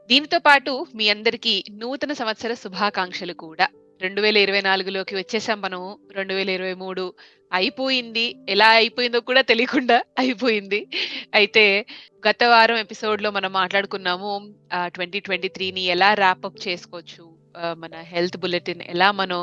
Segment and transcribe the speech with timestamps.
[0.09, 3.69] దీనితో పాటు మీ అందరికీ నూతన సంవత్సర శుభాకాంక్షలు కూడా.
[4.01, 5.83] రెండు వేల ఇరవై నాలుగులోకి వచ్చేసాం మనం.
[6.13, 7.05] రెండు వేల ఇరవై మూడు
[7.53, 8.25] అయిపోయింది.
[8.49, 10.81] ఎలా అయిపోయిందో కూడా తెలియకుండా అయిపోయింది.
[11.35, 11.65] అయితే
[12.29, 14.31] గత వారం ఎపిసోడ్లో మనం మాట్లాడుకున్నాము
[14.87, 17.25] ట్వంటీ ట్వంటీ త్రీని ఎలా ర్యాప్అప్ చేసుకోవచ్చు
[17.79, 19.41] మన హెల్త్ బులెటిన్ ఎలా మనం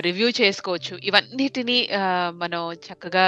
[0.00, 0.70] రివ్యూ చేసుకోవచ్చు
[1.08, 2.04] ఇవన్నిటిని ఆ,
[2.42, 3.24] మనం చక్కగా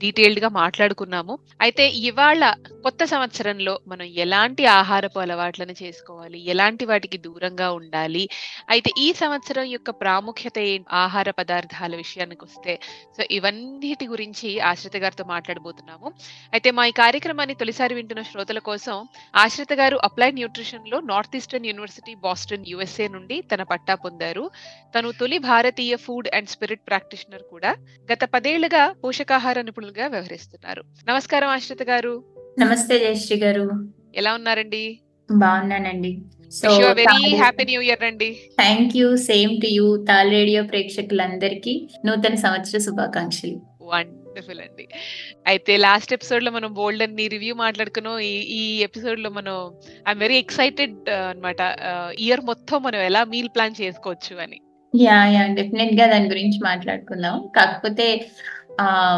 [0.00, 1.34] డీటెయిల్డ్గా మాట్లాడుకున్నాము.
[1.60, 2.42] అయితే ఇవాళ
[2.84, 6.14] కొత్త సంవత్సరంలో మనం ఎలాంటి ఆహారపు అలవాట్లను చేసుకోవాలి
[6.46, 8.24] ఎలాంటి వాటికి దూరంగా ఉండాలి
[8.70, 10.58] అయితే ఈ సంవత్సరం యొక్క ప్రాముఖ్యత
[11.00, 11.64] ఆహార పదార్థాల
[11.96, 12.72] విషయానికి వస్తే
[13.16, 14.34] సో ఇవన్నిటి గురించి
[14.68, 16.08] ఆశ్రిత గారితో మాట్లాడబోతున్నాము.
[16.52, 18.96] అయితే మా ఈ కార్యక్రమాన్ని తొలిసారి వింటున్న శ్రోతల కోసం
[19.36, 24.50] ఆశ్రిత garu applied న్యూట్రిషన్లో north eastern university Boston USA నుండి తన పట్టా పొందారు.
[24.98, 27.74] తను తొలి భారతీయ ఫుడ్ అండ్ స్పిరిట్ ప్రాక్టీషనర్ కూడా.
[28.12, 30.84] గత పదేళ్ళుగా పోషకాహార నిపుణులుగా వ్యవహరిస్తున్నారు.
[31.08, 32.24] నమస్కారం ఆశ్రిత గారు.
[32.58, 33.70] నమస్తే జయశ్రీ గారు.
[34.14, 35.00] ఎలా ఉన్నారండి?
[35.30, 36.18] బాగున్నానండి.
[36.50, 38.36] So very happy new year అండి.
[38.60, 43.60] Thank you same to you Taal radio ప్రేక్షకులందరికీ నూతన సంవత్సర శుభాకాంక్షలు.
[44.36, 44.84] వండర్ఫుల్ అండి
[45.46, 48.16] అయితే లాస్ట్ ఎపిసోడ్లో మనం బోల్డ్ అని రివ్యూ మాట్లాడుకున్నాం.
[48.60, 49.56] ఈ ఎపిసోడ్లో మనం
[50.08, 51.60] ఐఎమ్ వెరీ ఎక్సైటెడ్ అన్నమాట.
[52.26, 54.58] ఇయర్ మొత్తం మనం ఎలా మీల్ ప్లాన్ చేసుకోవచ్చు అని.
[54.94, 57.36] యా యా డెఫినెట్గా దాని గురించి మాట్లాడుకుందాం.
[57.56, 58.06] కాకపోతే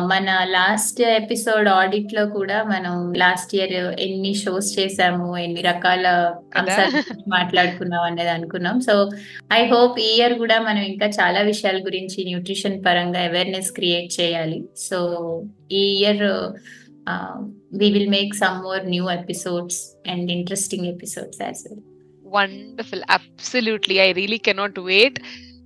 [0.02, 6.06] మన లాస్ట్ ఎపిసోడ్ ఆడిట్లో కూడా మనం లాస్ట్ ఇయర్ ఎన్ని షోస్ చేసాము ఎన్ని రకాల
[6.56, 8.80] అంశాల మాట్లాడుకున్నాం అనేది అనుకున్నాం.
[8.80, 9.10] సో
[9.52, 14.64] ఐ హోప్ ఈ ఇయర్ కూడా మనం ఇంకా చాలా విషయాల గురించి న్యూట్రిషన్ పరంగా అవేర్నెస్ క్రియేట్ చేయాలి.
[14.76, 14.98] సో
[15.72, 16.26] ఈ year
[17.74, 21.82] we will make some more new episodes and interesting episodes as well
[22.26, 25.18] wonderful absolutely I really cannot wait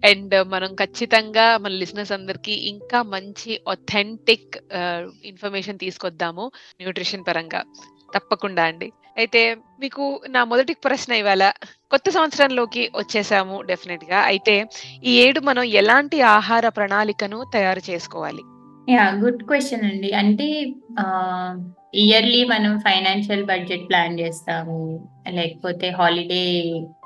[0.04, 4.56] and మనం ఖచ్చితంగా మన లిసినర్స్ అందరికి ఇంకా మంచి ఒథెంటిక్
[5.24, 6.44] ఇన్ఫర్మేషన్ తీసుకొద్దాము
[6.80, 7.62] న్యూట్రిషన్ పరంగా.
[8.14, 8.88] తప్పకుండా అండి.
[9.16, 9.40] అయితే
[9.80, 11.44] మీకు నా మొదటి ప్రశ్న ఇవాళ
[11.90, 14.54] కొత్త సంవత్సరంలోకి వచ్చేసాము డెఫినెట్గా అయితే
[15.04, 18.42] ఈ ఏడు మనం ఎలాంటి ఆహార ప్రణాళికను తయారు చేసుకోవాలి?
[18.88, 20.12] యా గుడ్ క్వశ్చన్ అండి.
[20.22, 20.48] అంటే
[21.94, 24.78] ఇయర్లీ మనం ఫైనాన్షియల్ బడ్జెట్ ప్లాన్ చేస్తాము
[25.28, 26.44] లేకపోతే హాలిడే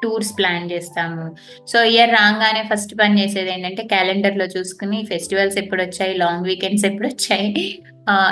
[0.02, 1.24] టూర్స్ ప్లాన్ చేస్తాము.
[1.70, 7.08] సో ఇయర్ రాగానే ఫస్ట్ పని చేసేది ఏంటంటే క్యాలెండర్లో చూసుకుని ఫెస్టివల్స్ ఎప్పుడు వచ్చాయి లాంగ్ వీకెండ్స్ ఎప్పుడు
[7.08, 7.66] వచ్చాయి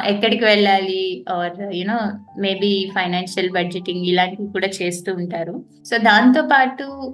[0.07, 1.99] ఎక్కడికి వెళ్ళాలి or you know
[2.39, 5.65] maybe financial budgeting ఇలాంటివి కూడా చేస్తూ ఉంటారు.
[5.91, 7.13] సో దాంతో పాటు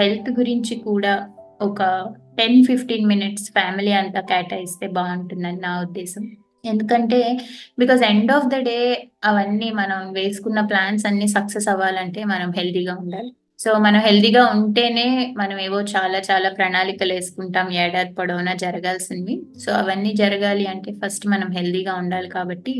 [0.00, 1.14] హెల్త్ గురించి కూడా
[1.62, 1.82] ఒక
[2.38, 6.24] టెన్ ఫిఫ్టీన్ మినిట్స్ ఫ్యామిలీ అంతా కేటాయిస్తే బాగుంటుందని నా ఉద్దేశం.
[6.64, 7.38] ఎందుకంటే
[7.78, 8.78] because end of the day
[9.24, 13.30] అవన్నీ మనం వేసుకున్న ప్లాన్స్ అన్ని సక్సెస్ అవ్వాలంటే మనం హెల్దీగా ఉండాలి.
[13.58, 17.72] సో మనం హెల్దీగా ఉంటేనే మనం ఏవో చాలా చాలా ప్రణాళికలు వేసుకుంటాం.
[17.72, 19.42] ఏడాది పొడవునా జరగాల్సినవి.
[19.64, 22.74] సో అవన్నీ జరగాలి అంటే ఫస్ట్ మనం హెల్దీగా ఉండాలి కాబట్టి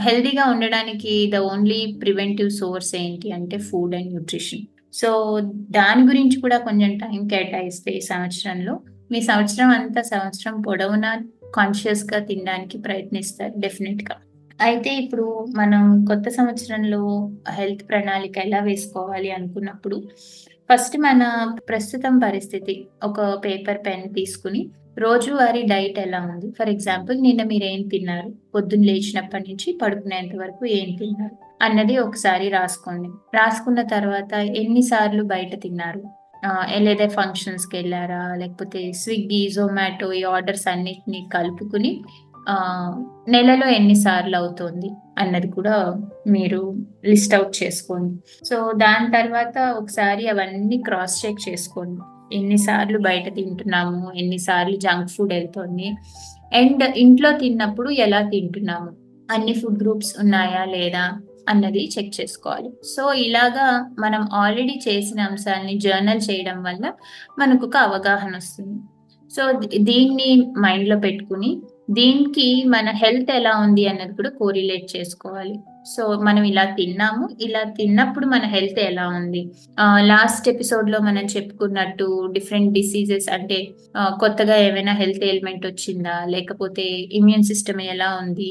[0.00, 4.64] హెల్దీగా ఉండడానికి ద ఓన్లీ ప్రివెంటివ్ సోర్స్ ఏంటి అంటే ఫుడ్ అండ్ న్యూట్రిషన్
[4.94, 5.40] సో
[5.70, 8.80] దాని గురించి కూడా కొంచెం టైం కేటాయిస్తే ఈ సంవత్సరంలో.
[9.12, 11.10] మీ సంవత్సరం అంతా సంవత్సరం పొడవునా
[11.54, 14.16] కాన్షియస్గా తినడానికి ప్రయత్నిస్తారు డెఫినెట్గా
[14.60, 20.08] అయితే ఇప్పుడు మనం కొత్త సంవత్సరంలో హెల్త్ ప్రణాళిక ఎలా వేసుకోవాలి అనుకున్నప్పుడు
[20.70, 21.22] ఫస్ట్ మన
[21.68, 26.50] ప్రస్తుతం పరిస్థితి ఒక పేపర్ పెన్ తీసుకుని రోజువారీ డైట్ ఎలా ఉంది?
[26.50, 28.30] ఫర్ ఎగ్జాంపుల్ నిన్న మీరు ఏం తిన్నారు?
[28.54, 31.36] పొద్దున్న లేచినప్పటి నుంచి పడుకునేంత వరకు ఏం తిన్నారు?
[31.62, 33.08] అన్నది ఒకసారి రాసుకోండి.
[33.36, 36.19] రాసుకున్న తర్వాత ఎన్నిసార్లు బయట తిన్నారు?
[36.86, 38.22] లేదా ఫంక్షన్స్కి వెళ్ళారా?
[38.40, 41.92] లేకపోతే స్విగ్గీ జొమాటో ఈ ఆర్డర్స్ అన్నిటిని కలుపుకుని
[43.28, 45.74] నెలలో ఎన్నిసార్లు అవుతుంది అన్నది కూడా
[46.26, 46.60] మీరు
[47.04, 48.14] లిస్ట్ అవుట్ చేసుకోండి.
[48.48, 52.00] సో దాని తర్వాత ఒకసారి అవన్నీ క్రాస్ చెక్ చేసుకోండి.
[52.36, 55.88] ఎన్నిసార్లు బయట తింటున్నాము ఎన్నిసార్లు జంక్ ఫుడ్ వెళ్తుంది
[56.54, 58.90] అండ్ ఇంట్లో తిన్నప్పుడు ఎలా తింటున్నాము
[59.30, 61.04] అన్ని ఫుడ్ గ్రూప్స్ ఉన్నాయా లేదా
[61.48, 62.70] అన్నది చెక్ చేసుకోవాలి.
[62.84, 66.92] సో ఇలాగా మనం ఆల్రెడీ చేసిన అంశాలని జర్నల్ చేయడం వల్ల
[67.38, 68.80] మనకు ఒక అవగాహన వస్తుంది.
[69.34, 71.60] సో దీన్ని మైండ్లో పెట్టుకుని
[71.90, 75.54] దీనికి మన హెల్త్ ఎలా ఉంది అన్నది కూడా కోరిలేట్ చేసుకోవాలి.
[75.96, 77.24] సో మనం ఇలా తిన్నాము.
[77.42, 79.42] ఇలా తిన్నప్పుడు మన హెల్త్ ఎలా ఉంది?
[80.10, 83.58] లాస్ట్ ఎపిసోడ్లో మనం చెప్పుకున్నట్టు డిఫరెంట్ డిసీజెస్ అంటే
[84.20, 86.16] కొత్తగా ఏమైనా హెల్త్ ఎలిమెంట్ వచ్చిందా?
[86.28, 86.86] లేకపోతే
[87.20, 88.50] ఇమ్యూన్ సిస్టమ్ ఎలా ఉంది?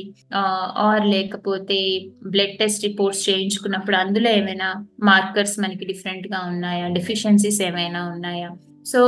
[0.88, 1.80] ఆర్ లేకపోతే
[2.28, 4.72] బ్లడ్ టెస్ట్ రిపోర్ట్స్ చేయించుకున్నప్పుడు అందులో ఏమైనా
[5.04, 6.88] మార్కర్స్ మనకి డిఫరెంట్గా ఉన్నాయా?
[6.88, 8.50] డెఫిషియన్సీస్ ఏమైనా ఉన్నాయా?
[8.86, 9.02] సో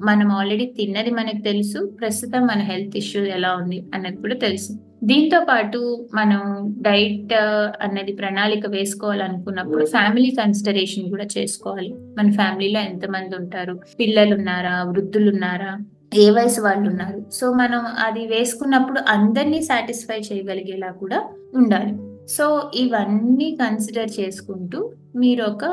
[0.00, 4.72] మనం ఆల్రెడీ తిన్నది మనకు తెలుసు ప్రస్తుతం మన హెల్త్ ఇష్యూ ఎలా ఉంది అన్నది కూడా తెలుసు.
[5.02, 6.40] దీంతో పాటు మనం
[6.80, 11.94] డైట్ uh, అన్నది ప్రణాళిక వేసుకోవాలనుకున్నప్పుడు ఫ్యామిలీ కన్సిడరేషన్ కూడా చేసుకోవాలి.
[12.18, 13.80] మన ఫ్యామిలీలో ఎంతమంది ఉంటారు?
[13.98, 15.78] పిల్లలు ఉన్నారా వృద్ధులు ఉన్నారా
[16.14, 21.94] ఏ వయసు వాళ్ళు ఉన్నారు సో మనం అది వేసుకున్నప్పుడు అందరినీ సాటిస్ఫై చేయగలిగేలా కూడా ఉండాలి.
[22.28, 25.64] సో ఇవన్నీ కన్సిడర్ చేసుకుంటూ మీరు ఒక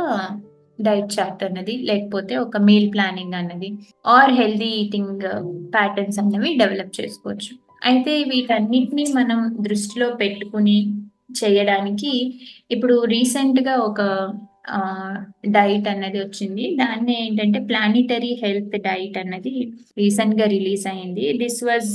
[0.79, 3.69] డైట్ చార్ట్ అన్నది లేకపోతే ఒక మీల్ ప్లానింగ్ అన్నది
[4.05, 5.25] ఆర్ హెల్దీ ఈటింగ్
[5.75, 7.51] ప్యాటర్న్స్ అన్నవి డెవలప్ చేసుకోవచ్చు.
[7.83, 10.77] అయితే వీటన్నిటిని మనం దృష్టిలో పెట్టుకుని
[11.39, 12.13] చేయడానికి
[12.71, 14.01] ఇప్పుడు రీసెంట్గా ఒక
[15.45, 16.65] డైట్ అన్నది వచ్చింది.
[16.75, 19.53] దాన్ని ఏంటంటే ప్లానిటరీ హెల్త్ డైట్ అన్నది
[19.97, 21.25] రీసెంట్గా రిలీజ్ అయింది.
[21.41, 21.91] This was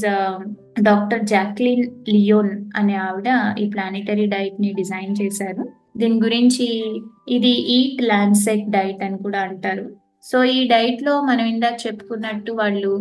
[0.88, 1.84] doctor Jacqueline
[2.14, 3.28] Leon అనే ఆవిడ
[3.62, 5.64] ఈ ప్లానిటరీ డైట్ని డిజైన్ చేశారు.
[5.98, 6.66] దీని గురించి
[7.36, 9.86] ఇది ఈట్ ల్యాండ్సెట్ డైట్ అని కూడా అంటారు.
[10.24, 12.92] సో ఈ డైట్లో మనం ఇందాక చెప్పుకున్నట్టు వాళ్ళు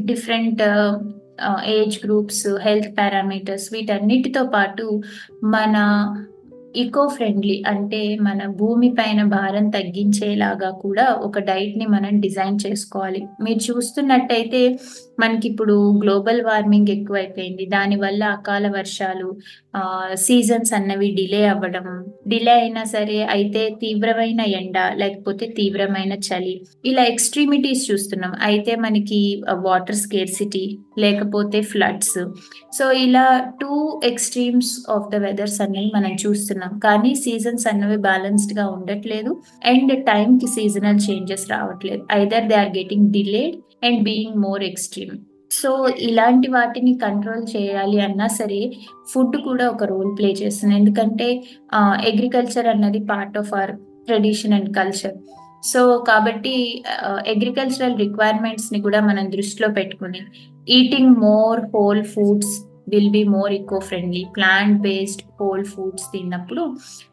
[0.00, 0.62] different
[1.76, 4.86] age groups health parameters వీటన్నిటితో పాటు
[5.54, 5.76] మన
[6.74, 13.22] ఈకో ఫ్రెండ్లీ అంటే మన భూమి పైన భారం తగ్గించేలాగా కూడా ఒక డైట్ని మనం డిజైన్ చేసుకోవాలి.
[13.44, 14.62] మీరు చూస్తున్నట్టయితే
[15.22, 17.64] మనకి ఇప్పుడు గ్లోబల్ వార్మింగ్ ఎక్కువైపోయింది.
[17.74, 19.28] దానివల్ల అకాల వర్షాలు
[19.80, 19.82] ఆ
[20.26, 21.88] సీజన్స్ అన్నవి డిలే అవ్వడం
[22.28, 28.32] డిలే అయినా సరే అయితే తీవ్రమైన ఎండ లేకపోతే తీవ్రమైన చలి ఇలా ఎక్స్ట్రీమిటీస్ చూస్తున్నాం.
[28.48, 29.20] అయితే మనకి
[29.66, 30.64] వాటర్ స్కేర్సిటీ
[30.98, 32.18] లేకపోతే ఫ్లడ్స్
[32.78, 33.26] సో ఇలా
[33.60, 33.74] two
[34.04, 36.58] extremes of the weathers అనేవి మనం చూస్తున్నాం.
[36.84, 39.32] కానీ సీజన్స్ అన్నవి బ్యాలెన్స్డ్గా ఉండట్లేదు.
[39.72, 42.02] అండ్ టైం కి సీజనల్ చేంజెస్ రావట్లేదు.
[42.20, 45.16] Either they are getting delayed and being more extreme.
[45.50, 45.70] So
[46.08, 48.60] ఇలాంటి వాటిని కంట్రోల్ చేయాలి అన్నా సరే
[49.12, 50.74] ఫుడ్ కూడా ఒక రోల్ ప్లే చేస్తుంది.
[50.80, 51.28] ఎందుకంటే
[52.10, 53.72] అగ్రికల్చర్ అన్నది part of our
[54.06, 55.16] tradition and culture.
[55.70, 56.54] So కాబట్టి
[57.32, 60.20] అగ్రికల్చరల్ రిక్వైర్మెంట్స్ని కూడా మనం దృష్టిలో పెట్టుకుని
[60.68, 62.54] eating more whole foods
[62.94, 66.62] will be more eco friendly plant based whole foods తిన్నప్పుడు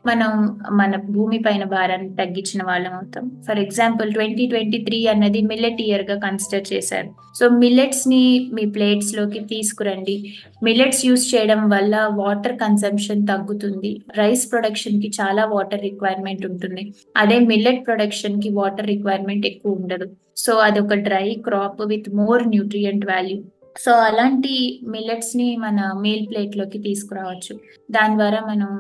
[0.05, 0.31] మనం
[0.71, 3.31] మన భూమి పైన భారాన్ని తగ్గించిన వాళ్ళం అవుతాం.
[3.47, 7.09] For example twenty twenty three అన్నది మిల్లెట్ ఇయర్గా కన్సిడర్ చేశారు.
[7.35, 10.33] సో మిల్లెట్స్ని మీ ప్లేట్స్లోకి తీసుకురండి.
[10.63, 14.01] మిల్లెట్స్ యూస్ చేయడం వల్ల వాటర్ కన్సంప్షన్ తగ్గుతుంది.
[14.17, 16.93] రైస్ ప్రొడక్షన్కి చాలా వాటర్ రిక్వైర్మెంట్ ఉంటుంది.
[17.17, 20.07] అదే మిల్లెట్ ప్రొడక్షన్కి వాటర్ రిక్వైర్మెంట్ ఎక్కువ ఉండదు.
[20.37, 23.37] సో అదొక dry crop with more nutrient value
[23.85, 24.53] so అలాంటి
[24.93, 27.53] మిల్లెట్స్ని మన మీల్ ప్లేట్లోకి తీసుకురావచ్చు.
[27.95, 28.71] దాని ద్వారా మనం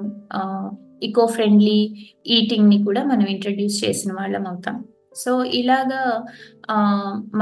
[1.07, 1.79] ఇకో ఫ్రెండ్లీ
[2.35, 4.77] ఈటింగ్ని కూడా మనం ఇంట్రడ్యూస్ చేసిన వాళ్ళం అవుతాం.
[5.21, 6.01] సో ఇలాగా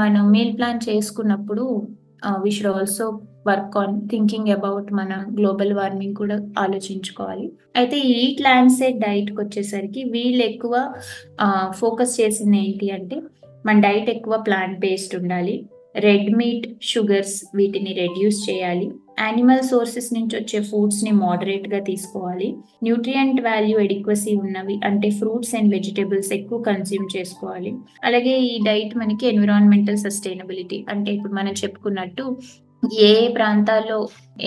[0.02, 1.64] మనం మీల్ ప్లాన్ చేసుకున్నప్పుడు
[2.42, 3.06] we should also
[3.48, 7.46] work on thinking about మన గ్లోబల్ వార్మింగ్ కూడా ఆలోచించుకోవాలి.
[7.80, 10.74] అయితే ఈ ల్యాండ్సెట్ డైట్కి వచ్చేసరికి వీళ్ళు ఎక్కువ
[11.80, 13.18] ఫోకస్ చేసింది ఏంటి అంటే
[13.66, 15.56] మన డైట్ ఎక్కువ ప్లాంట్ బేస్డ్ ఉండాలి.
[16.04, 18.86] రెడ్ మీట్ షుగర్స్ వీటిని రెడ్యూస్ చేయాలి.
[19.18, 22.48] యానిమల్ సోర్సెస్ నుంచి వచ్చే ఫుడ్స్ని మోడరేట్గా తీసుకోవాలి.
[22.82, 27.72] న్యూట్రియంట్ వాల్యూ ఎడిక్వసీ ఉన్నవి అంటే ఫ్రూట్స్ అండ్ వెజిటేబుల్స్ ఎక్కువ కన్స్యూమ్ చేసుకోవాలి.
[28.04, 32.26] అలాగే ఈ డైట్ మనకి ఎన్విరాన్మెంటల్ సస్టైనబిలిటీ అంటే ఇప్పుడు మనం చెప్పుకున్నట్టు
[33.06, 33.98] ఏ ప్రాంతాల్లో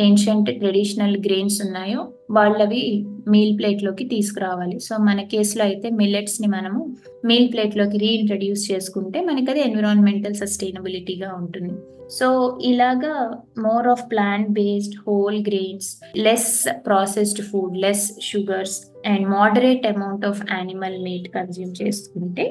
[0.06, 2.02] ఏన్షియంట్ ట్రెడిషనల్ గ్రెయిన్స్ ఉన్నాయో
[2.32, 2.84] వాళ్ళవి
[3.28, 4.80] మీల్ ప్లేట్లోకి తీసుకురావాలి.
[4.80, 6.82] సో మన కేసులో అయితే మిల్లెట్స్ని మనము
[7.26, 11.74] మీల్ ప్లేట్లోకి రీఇంట్రడ్యూస్ చేసుకుంటే మనకి అది ఎన్విరాన్మెంటల్ సస్టైనబిలిటీగా ఉంటుంది.
[12.12, 12.28] సో
[12.62, 13.16] ఇలాగా
[13.58, 20.42] more of plant based whole grains less processed food less sugars and moderate amount of
[20.52, 22.46] animal meat consume చేసుకుంటే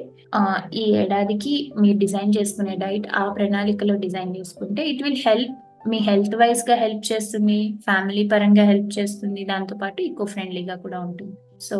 [0.74, 5.54] ఈ ఏడాదికి మీరు డిజైన్ చేసుకునే డైట్ ఆ ప్రణాళికలో డిజైన్ చేసుకుంటే ఇట్ విల్ హెల్ప్
[5.90, 11.36] మీ హెల్త్ వైజ్గా హెల్ప్ చేస్తుంది ఫ్యామిలీ పరంగా హెల్ప్ చేస్తుంది దాంతో పాటు ఈకో ఫ్రెండ్లీగా కూడా ఉంటుంది.
[11.60, 11.76] So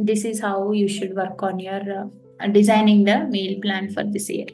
[0.00, 1.88] this is how you should work on your
[2.50, 4.52] designing the meal plan for this year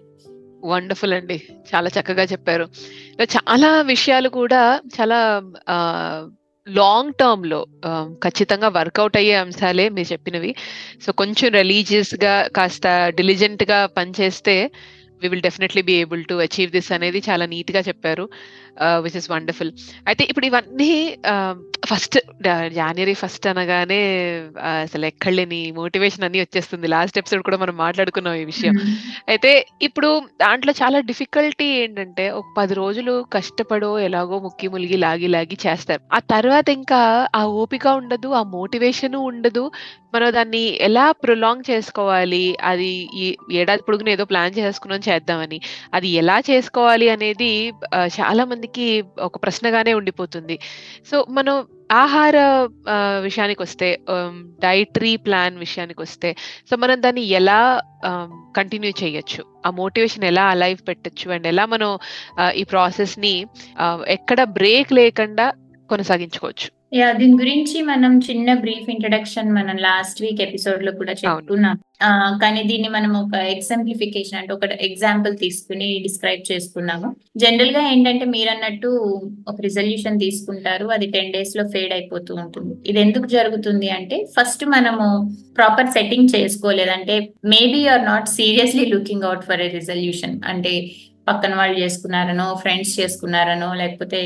[0.64, 1.36] wonderful అండి.
[1.70, 2.66] చాలా చక్కగా చెప్పారు.
[3.34, 4.62] చాలా విషయాలు కూడా
[4.96, 5.18] చాలా
[6.66, 7.60] లాంగ్ టర్మ్లో
[8.24, 10.50] ఖచ్చితంగా వర్కౌట్ అయ్యే అంశాలే మీరు చెప్పినవి.
[11.04, 12.86] సో కొంచెం రిలీజియస్గా కాస్త
[13.18, 14.56] డిలిజెంట్గా పనిచేస్తే
[15.22, 18.24] we will definitely be able to achieve this అనేది చాలా నీట్గా చెప్పారు
[19.04, 19.70] విచ్ ఇస్ వండర్ఫుల్
[20.08, 20.90] అయితే ఇప్పుడు ఇవన్నీ
[21.90, 22.16] ఫస్ట్
[22.76, 23.98] జనవరి ఫస్ట్ అనగానే
[24.84, 26.86] అసలు ఎక్కడలేని మోటివేషన్ అన్ని వచ్చేస్తుంది.
[26.94, 28.74] లాస్ట్ ఎపిసోడ్ కూడా మనం మాట్లాడుకున్నాం ఈ విషయం.
[29.32, 29.50] అయితే
[29.88, 30.10] ఇప్పుడు
[30.44, 36.02] దాంట్లో చాలా డిఫికల్టీ ఏంటంటే ఒక పది రోజులు కష్టపడో ఎలాగో ముక్కి ములిగి లాగి లాగి చేస్తారు.
[36.12, 37.00] ఆ తర్వాత ఇంకా
[37.40, 39.64] ఆ ఓపిక ఉండదు ఆ మోటివేషన్ ఉండదు.
[40.14, 42.44] మనం దాన్ని ఎలా ప్రొలాంగ్ చేసుకోవాలి?
[42.70, 42.90] అది
[43.60, 45.60] ఏడాది పొడుగున ఏదో ప్లాన్ చేసుకున్నాం చేద్దామని.
[45.94, 50.58] అది ఎలా చేసుకోవాలి అనేది చాలా మందికి ఒక ప్రశ్నగానే ఉండిపోతుంది.
[51.10, 52.36] సో మనం ఆహార
[52.88, 53.98] ఆ, విషయానికి వస్తే
[54.60, 56.36] డైటరీ ప్లాన్ విషయానికి వస్తే
[56.70, 57.80] సో మనం దాన్ని ఎలా
[58.56, 59.44] కంటిన్యూ చేయొచ్చు?
[59.66, 61.30] ఆ మోటివేషన్ ఎలా అలైవ్ పెట్టొచ్చు?
[61.30, 61.98] అండ్ ఎలా మనం
[62.54, 63.46] ఈ ప్రాసెస్ని
[64.08, 65.52] ఎక్కడ బ్రేక్ లేకుండా
[65.88, 66.79] కొనసాగించుకోవచ్చు?
[66.92, 71.76] యా దీని గురించి మనం చిన్న బ్రీఫ్ ఇంట్రడక్షన్ మనం లాస్ట్ వీక్ ఎపిసోడ్లో కూడా చెప్పుకున్నాం.
[72.42, 77.08] కానీ దీన్ని మనం ఒక ఎగ్జాంప్లిఫికేషన్ అంటే ఒక ఎగ్జాంపుల్ తీసుకుని డిస్క్రైబ్ చేసుకున్నాము.
[77.42, 78.90] జనరల్గా ఏంటంటే మీరు అన్నట్టు
[79.50, 82.74] ఒక రిజల్యూషన్ తీసుకుంటారు అది టెన్ డేస్లో ఫేడ్ అయిపోతూ ఉంటుంది.
[82.90, 85.06] ఇది ఎందుకు జరుగుతుంది అంటే ఫస్ట్ మనము
[85.58, 87.16] ప్రాపర్ సెట్టింగ్ చేసుకోలేదు అంటే
[87.54, 90.36] maybe or not seriously looking out for a resolution.
[90.52, 90.74] అంటే
[91.30, 94.20] పక్కన వాళ్ళు చేసుకున్నారనో ఫ్రెండ్స్ చేసుకున్నారనో లేకపోతే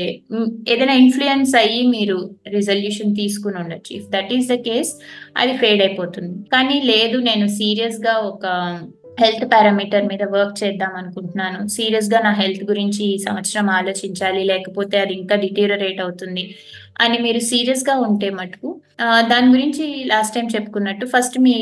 [0.73, 2.17] ఏదైనా ఇన్ఫ్లుయెన్స్ అయ్యి మీరు
[2.57, 3.91] రిజల్యూషన్ తీసుకుని ఉండొచ్చు.
[3.99, 4.91] If that is the case
[5.37, 6.35] అది ఫేడ్ అయిపోతుంది.
[6.53, 8.45] కానీ లేదు నేను సీరియస్గా ఒక
[9.21, 11.59] హెల్త్ పారామీటర్ మీద వర్క్ చేద్దాం అనుకుంటున్నాను.
[11.75, 16.43] సీరియస్గా నా హెల్త్ గురించి ఈ సంవత్సరం ఆలోచించాలి లేకపోతే అది ఇంకా డిటీరియరేట్ అవుతుంది
[17.03, 18.69] అని మీరు సీరియస్గా ఉంటే మటుకు
[19.31, 21.55] దాని గురించి లాస్ట్ టైం చెప్పుకున్నట్టు ఫస్ట్ మీ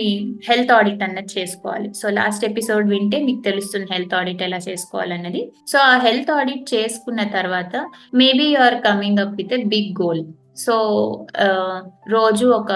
[0.50, 1.88] హెల్త్ ఆడిట్ అన్నది చేసుకోవాలి.
[2.00, 5.42] సో లాస్ట్ ఎపిసోడ్ వింటే మీకు తెలుస్తుంది హెల్త్ ఆడిట్ ఎలా చేసుకోవాలన్నది.
[5.72, 7.76] సో ఆ హెల్త్ ఆడిట్ చేసుకున్న తర్వాత
[8.22, 10.24] maybe you are coming up with a big goal.
[10.58, 10.76] So
[12.08, 12.72] రోజు ఒక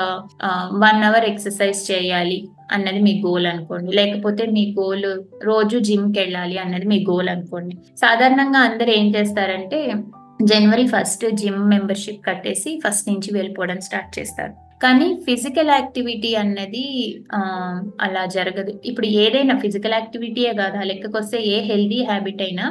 [0.83, 2.39] వన్ అవర్ ఎక్సర్సైజ్ చేయాలి
[2.71, 3.89] అన్నది మీ గోల్ అనుకోండి.
[3.95, 5.09] లేకపోతే మీ గోల్
[5.43, 7.75] రోజు జిమ్కి వెళ్ళాలి అన్నది మీ గోల్ అనుకోండి.
[8.03, 9.81] సాధారణంగా అందరు ఏం చేస్తారంటే
[10.43, 14.53] జనవరి ఫస్ట్ జిమ్ మెంబర్షిప్ కట్టేసి ఫస్ట్ నుంచి వెళ్ళిపోవడం స్టార్ట్ చేస్తారు.
[14.83, 16.83] కానీ ఫిజికల్ యాక్టివిటీ అన్నది
[18.05, 18.73] అలా జరగదు.
[18.85, 22.65] ఇప్పుడు ఏదైనా ఫిజికల్ యాక్టివిటీయే కాదు ఆ లెక్కకొస్తే ఏ హెల్దీ హ్యాబిట్ అయినా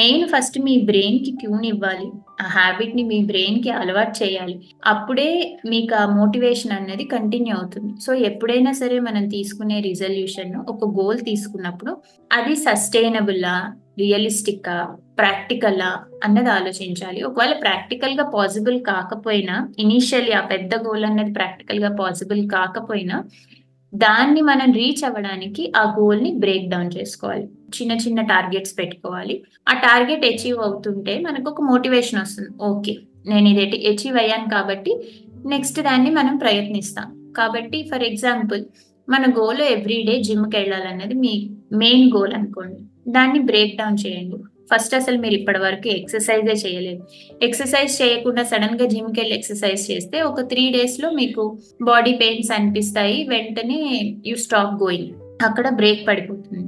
[0.00, 2.08] మెయిన్ ఫస్ట్ మీ బ్రెయిన్కి ట్యూన్ ఇవ్వాలి.
[2.38, 4.54] ఆ హ్యాబిట్ని మీ బ్రెయిన్కి అలవాటు చేయాలి.
[4.84, 8.00] అప్పుడే మీకు ఆ మోటివేషన్ అనేది కంటిన్యూ అవుతుంది.
[8.00, 13.54] సో ఎప్పుడైనా సరే మనం తీసుకునే రిజల్యూషన్ ఒక గోల్ తీసుకున్నప్పుడు అది సస్టైనబుల్లా
[13.98, 14.68] రియలిస్టిక్
[15.18, 15.90] ప్రాక్టికల్లా
[16.24, 17.22] అన్నది ఆలోచించాలి.
[17.22, 23.24] ఒకవేళ ప్రాక్టికల్గా పాసిబుల్ కాకపోయినా ఇనీషియల్లీ ఆ పెద్ద గోల్ అన్నది ప్రాక్టికల్గా పాసిబుల్ కాకపోయినా
[23.94, 27.48] దాన్ని మనం రీచ్ అవ్వడానికి ఆ గోల్ని బ్రేక్ డౌన్ చేసుకోవాలి.
[27.80, 29.42] చిన్న చిన్న టార్గెట్స్ పెట్టుకోవాలి.
[29.68, 32.50] ఆ టార్గెట్ అచీవ్ అవుతుంటే మనకు ఒక మోటివేషన్ వస్తుంది.
[32.62, 34.94] ఓకే నేను ఇది అచీవ్ అయ్యాను కాబట్టి
[35.46, 37.34] నెక్స్ట్ దాన్ని మనం ప్రయత్నిస్తాం.
[37.36, 38.64] కాబట్టి ఫర్ ఎగ్జాంపుల్
[39.08, 42.80] మన గోల్ ఎవ్రీ డే జిమ్కి వెళ్ళాలన్నది మీ మెయిన్ గోల్ అనుకోండి.
[43.12, 44.36] దాన్ని బ్రేక్ డౌన్ చేయండి.
[44.72, 47.02] ఫస్ట్ అసలు మీరు ఇప్పటి వరకు ఎక్సర్సైజే చేయలేదు.
[47.42, 53.26] ఎక్సర్సైజ్ చేయకుండా సడన్గా జిమ్కి వెళ్ళి ఎక్సర్సైజ్ చేస్తే ఒక త్రీ డేస్లో మీకు బాడీ పెయిన్స్ అనిపిస్తాయి.
[53.28, 53.80] వెంటనే
[54.26, 55.10] యూ స్టాప్ గోయింగ్
[55.44, 56.64] అక్కడ బ్రేక్ పడిపోతుంది.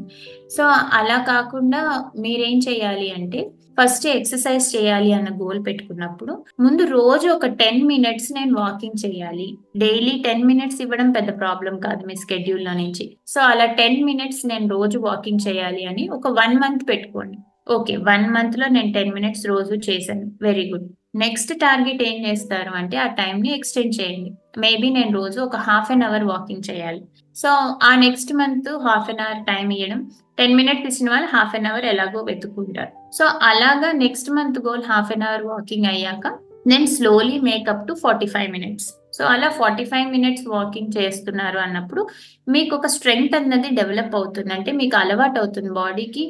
[0.56, 7.46] సో అలా కాకుండా మీరేం చేయాలి అంటే ఫస్ట్ ఎక్సర్సైజ్ చేయాలి అన్న గోల్ పెట్టుకున్నప్పుడు ముందు రోజు ఒక
[7.46, 9.58] టెన్ మినిట్స్ నేను వాకింగ్ చేయాలి.
[9.76, 13.16] డైలీ టెన్ మినిట్స్ ఇవ్వడం పెద్ద ప్రాబ్లం కాదు మీ స్కెడ్యూల్లో లో నుంచి.
[13.26, 17.38] సో అలా టెన్ మినిట్స్ నేను రోజు వాకింగ్ చేయాలి అని ఒక వన్ మంత్ పెట్టుకోండి.
[17.72, 20.32] ఓకే వన్ మంత్లో నేను టెన్ మినిట్స్ రోజు చేశాను.
[20.42, 20.88] Very good.
[21.14, 24.30] నెక్స్ట్ టార్గెట్ ఏం చేస్తారు అంటే ఆ టైం ని ఎక్స్టెండ్ చేయండి.
[24.58, 27.02] మేబీ నేను రోజు ఒక హాఫ్ అన్ అవర్ వాకింగ్ చేయాలి.
[27.36, 27.50] సో
[27.82, 30.00] ఆ next month half an hour time ఇవ్వడం
[30.38, 35.12] టెన్ మినిట్స్ ఇచ్చిన వాళ్ళు హాఫ్ అన్ అవర్ ఎలాగో వెతుకుంటారు సో అలాగా next month goal half
[35.12, 36.26] an hour walking అయ్యాక
[36.66, 42.02] then slowly make up to forty five minutes so అలా ఫార్టీ ఫైవ్ మినిట్స్ వాకింగ్ చేస్తున్నారు అన్నప్పుడు
[42.48, 44.50] మీకు ఒక స్ట్రెంగ్త్ అన్నది డెవలప్ అవుతుంది.
[44.52, 45.70] అంటే మీకు అలవాటు అవుతుంది.
[45.72, 46.24] బాడీకి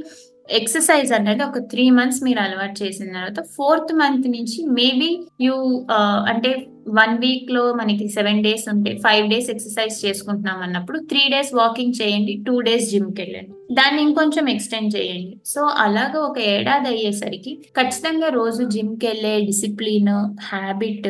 [0.48, 5.54] ఎక్సర్సైజ్ అనేది ఒక త్రీ మంత్స్ మీరు అలవాటు చేసిన తర్వాత ఫోర్త్ మంత్ నుంచి మేబీ యూ
[5.96, 6.50] uh, అంటే
[6.98, 12.34] వన్ వీక్లో మనకి సెవెన్ డేస్ ఉంటే ఫైవ్ డేస్ ఎక్సర్సైజ్ చేసుకుంటున్నాం అన్నప్పుడు త్రీ డేస్ వాకింగ్ చేయండి
[12.46, 13.52] టూ డేస్ జిమ్కి వెళ్ళండి.
[13.78, 15.34] దాన్ని ఇంకొంచెం ఎక్స్టెండ్ చేయండి.
[15.52, 20.12] సో అలాగా ఒక ఏడాది అయ్యేసరికి ఖచ్చితంగా రోజు జిమ్కి వెళ్ళే డిసిప్లిన్
[20.50, 21.08] హ్యాబిట్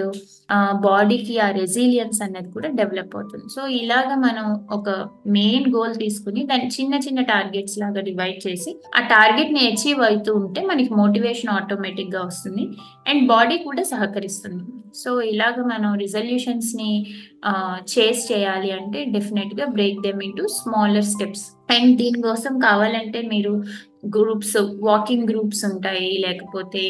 [0.87, 3.47] బాడీకి ఆ రెసిలియన్స్ అనేది కూడా డెవలప్ అవుతుంది.
[3.55, 4.89] సో ఇలాగా మనం ఒక
[5.37, 10.63] మెయిన్ గోల్ తీసుకుని దాన్ని చిన్న చిన్న టార్గెట్స్ లాగా డివైడ్ చేసి ఆ టార్గెట్ని అచీవ్ అవుతూ ఉంటే
[10.71, 12.67] మనకి మోటివేషన్ ఆటోమేటిక్గా వస్తుంది.
[13.11, 14.65] అండ్ బాడీ కూడా సహకరిస్తుంది.
[15.03, 16.91] సో ఇలాగ మనం రిజల్యూషన్స్ని
[17.95, 21.45] చేస్ చేయాలి అంటే డెఫినెట్గా break them into smaller steps
[21.75, 23.53] and దీనికోసం కావాలంటే మీరు
[24.15, 24.57] గ్రూప్స్
[24.87, 26.09] వాకింగ్ గ్రూప్స్ ఉంటాయి.
[26.25, 26.83] లేకపోతే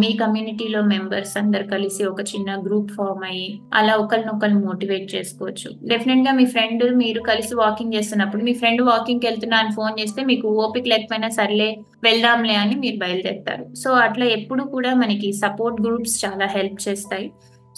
[0.00, 3.46] మీ కమ్యూనిటీలో మెంబర్స్ అందరు కలిసి ఒక చిన్న గ్రూప్ ఫామ్ అయ్యి
[3.78, 5.70] అలా ఒకరినొకరు మోటివేట్ చేసుకోవచ్చు.
[5.92, 10.48] డెఫినెట్గా మీ ఫ్రెండ్ మీరు కలిసి వాకింగ్ చేస్తున్నప్పుడు మీ ఫ్రెండ్ వాకింగ్ వెళ్తున్నా అని ఫోన్ చేస్తే మీకు
[10.64, 11.70] ఓపిక లేకపోయినా సర్లే
[12.08, 13.66] వెళ్దాంలే అని మీరు బయలుదేరుతారు.
[13.82, 17.28] సో అట్లా ఎప్పుడు కూడా మనకి సపోర్ట్ గ్రూప్స్ చాలా హెల్ప్ చేస్తాయి.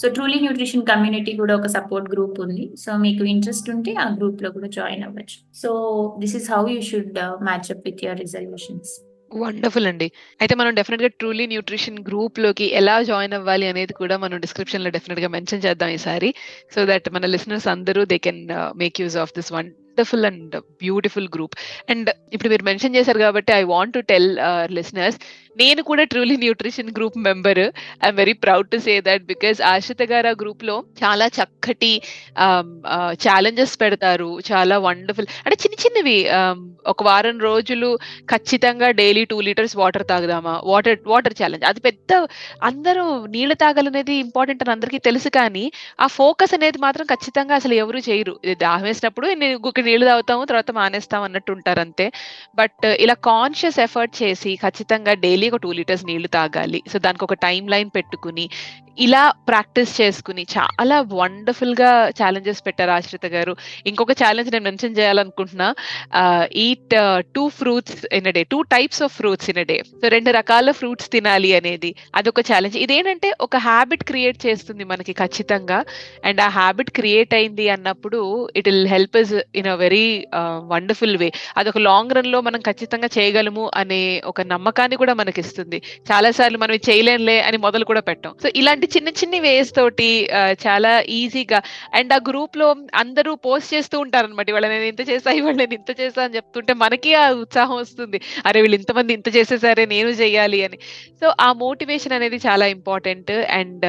[0.01, 2.65] సో ట్రూలీ న్యూట్రిషన్ కమ్యూనిటీ కూడా ఒక సపోర్ట్ గ్రూప్ ఉంది.
[2.83, 5.37] సో మీకు ఇంట్రెస్ట్ ఉంటే ఆ గ్రూప్లో కూడా జాయిన్ అవ్వచ్చు.
[5.61, 5.69] So
[6.23, 8.93] this is how you should match up with your reservations
[9.31, 10.05] wonderful అండి.
[10.41, 15.63] అయితే మనం డెఫినెట్గా ట్రూలీ న్యూట్రిషన్ గ్రూప్లోకి ఎలా జాయిన్ అవ్వాలి అనేది కూడా మనం డిస్క్రిప్షన్లో డెఫినెట్గా మెన్షన్
[15.65, 16.29] చేద్దాం ఈసారి.
[16.75, 18.39] సో దట్ మన లిసనర్స్ అందరూ they can
[18.83, 21.57] make use of this wonderful and beautiful group
[21.93, 24.29] and ఇప్పుడు మీరు మెన్షన్ చేశారు కాబట్టి I want to tell
[24.77, 25.19] listeners
[25.55, 27.63] నేను కూడా truly nutrition group member
[28.05, 31.93] I'm very proud to say that because Ashita garu ఆ గ్రూప్లో చాలా చక్కటి
[32.45, 34.29] um, uh, ఛాలెంజెస్ పెడతారు.
[34.49, 36.59] చాలా వండర్ఫుల్ అంటే చిన్న చిన్నవి um,
[36.91, 37.89] ఒక వారం రోజులు
[38.33, 40.53] ఖచ్చితంగా డైలీ టూ లీటర్స్ వాటర్ తాగుదామా?
[40.71, 42.11] వాటర్ వాటర్ ఛాలెంజ్ అది పెద్ద
[42.69, 45.65] అందరూ నీళ్ళు తాగాలనేది ఇంపార్టెంట్ అని అందరికీ తెలుసు కానీ
[45.99, 48.35] ఆ ఫోకస్ అనేది మాత్రం ఖచ్చితంగా అసలు ఎవరు చేయరు.
[48.43, 52.07] ఇది దాహం వేసినప్పుడు నేను గుక్క నీళ్ళు తాగుతాము తర్వాత మానేస్తాం అన్నట్టు ఉంటారు అంతే.
[52.55, 56.83] బట్ uh, ఇలా కాన్షియస్ ఎఫర్ట్ చేసి ఖచ్చితంగా డైలీ ఒక టూ లీటర్స్ నీళ్ళు తాగాలి.
[56.87, 58.49] సో దానికి ఒక టైం లైన్ పెట్టుకుని
[59.05, 63.53] ఇలా ప్రాక్టీస్ చేసుకుని చాలా వండర్ఫుల్గా ఛాలెంజెస్ పెట్టారు ఆశ్రిత గారు.
[63.89, 65.67] ఇంకొక ఛాలెంజ్ నేను మెన్షన్ చేయాలనుకుంటున్నా.
[66.65, 66.95] Eat
[67.35, 71.51] two fruits in day two types of fruits in day so రెండు రకాల ఫ్రూట్స్ తినాలి
[71.59, 75.79] అనేది అదొక ఛాలెంజ్ ఇదేంటంటే ఒక హ్యాబిట్ క్రియేట్ చేస్తుంది మనకి ఖచ్చితంగా.
[76.27, 78.21] అండ్ ఆ హ్యాబిట్ క్రియేట్ అయింది అన్నప్పుడు
[78.59, 80.05] it will help is in a very
[80.73, 84.01] wonderful way అదొక లాంగ్ రన్లో మనం ఖచ్చితంగా చేయగలము అనే
[84.31, 85.79] ఒక నమ్మకాన్ని కూడా మనకి ఇస్తుంది
[86.11, 88.33] చాలా సార్లు మనం చేయలేంలే అని మొదలు కూడా పెట్టాం.
[88.43, 90.09] సో ఇలాంటి చిన్న చిన్ని వేస్ తోటి
[90.65, 91.59] చాలా ఈజీగా
[91.93, 95.91] అండ్ ఆ గ్రూప్లో అందరూ పోస్ట్ చేస్తూ ఉంటారు అనమాట ఇవాళ నేను ఇంత చేసా ఇవాళ నేను ఇంత
[96.01, 98.19] చేసా అని చెప్తుంటే మనకి ఆ ఉత్సాహం వస్తుంది.
[98.45, 100.77] అరే వీళ్ళు ఇంతమంది ఇంత చేసేసారే నేను చేయాలి అని.
[101.21, 103.85] సో ఆ మోటివేషన్ అనేది చాలా ఇంపార్టెంట్ అండ్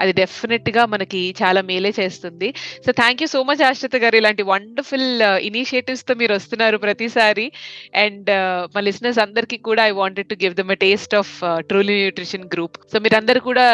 [0.00, 2.48] అది డెఫినెట్గా మనకి చాలా మేలే చేస్తుంది.
[2.86, 4.16] So thank you so much Ashrita garu.
[4.20, 5.08] ఇలాంటి వండర్ఫుల్
[5.50, 7.46] ఇనిషియేటివ్స్తో మీరు వస్తున్నారు ప్రతిసారి.
[8.04, 8.30] అండ్
[8.74, 11.32] మా లిసినర్స్ అందరికీ కూడా I wanted to give them a taste of
[11.70, 13.66] truly nutrition group so మీరందరూ కూడా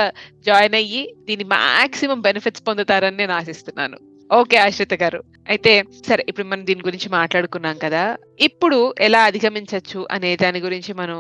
[0.47, 3.96] జాయిన్ జాయిన్ అయ్యి దీని మాక్సిమం బెనిఫిట్స్ పొందుతారని నేను ఆశిస్తున్నాను.
[4.30, 5.20] ఓకే ఆశ్రిత గారు.
[5.48, 5.72] అయితే
[6.08, 8.02] సరే ఇప్పుడు మనం దీని గురించి మాట్లాడుకున్నాం కదా.
[8.40, 11.18] ఇప్పుడు ఎలా అధిగమించవచ్చు అనే దాని గురించి మనం